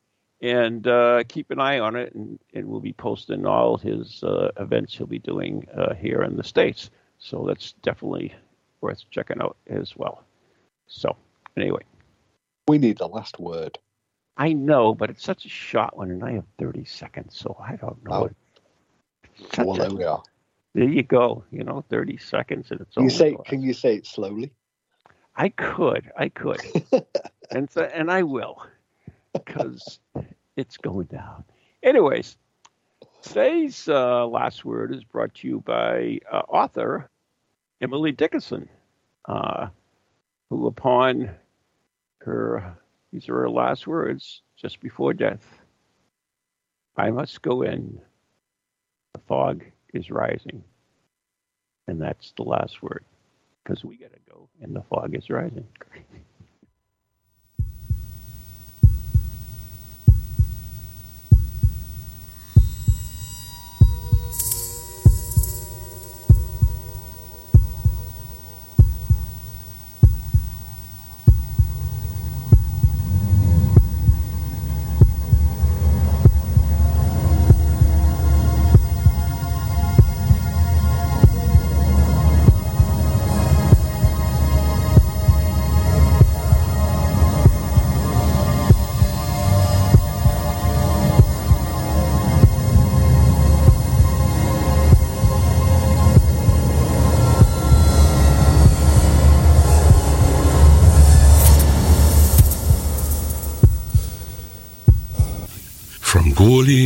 [0.43, 4.51] and uh, keep an eye on it, and, and we'll be posting all his uh,
[4.59, 6.91] events he'll be doing uh, here in the States.
[7.19, 8.35] So that's definitely
[8.81, 10.25] worth checking out as well.
[10.87, 11.17] So,
[11.57, 11.83] anyway.
[12.69, 13.79] We need the last word.
[14.37, 17.77] I know, but it's such a short one, and I have 30 seconds, so I
[17.77, 18.31] don't know.
[19.59, 19.65] Oh.
[19.65, 20.23] Well, there we are.
[20.75, 21.45] There you go.
[21.51, 23.37] You know, 30 seconds, and it's you say?
[23.47, 24.53] Can you say it slowly?
[25.35, 26.61] I could, I could,
[27.51, 28.63] and so, and I will,
[29.35, 29.99] because
[30.57, 31.45] it's going down.
[31.83, 32.37] Anyways,
[33.23, 37.11] today's uh, last word is brought to you by uh, author
[37.81, 38.69] Emily Dickinson,
[39.27, 39.69] uh,
[40.49, 41.31] who, upon
[42.21, 42.79] her,
[43.17, 45.63] these are her last words just before death.
[46.99, 47.99] I must go in.
[49.15, 49.65] The fog
[49.95, 50.63] is rising,
[51.89, 53.07] and that's the last word
[53.65, 55.67] because we got to go and the fog is rising.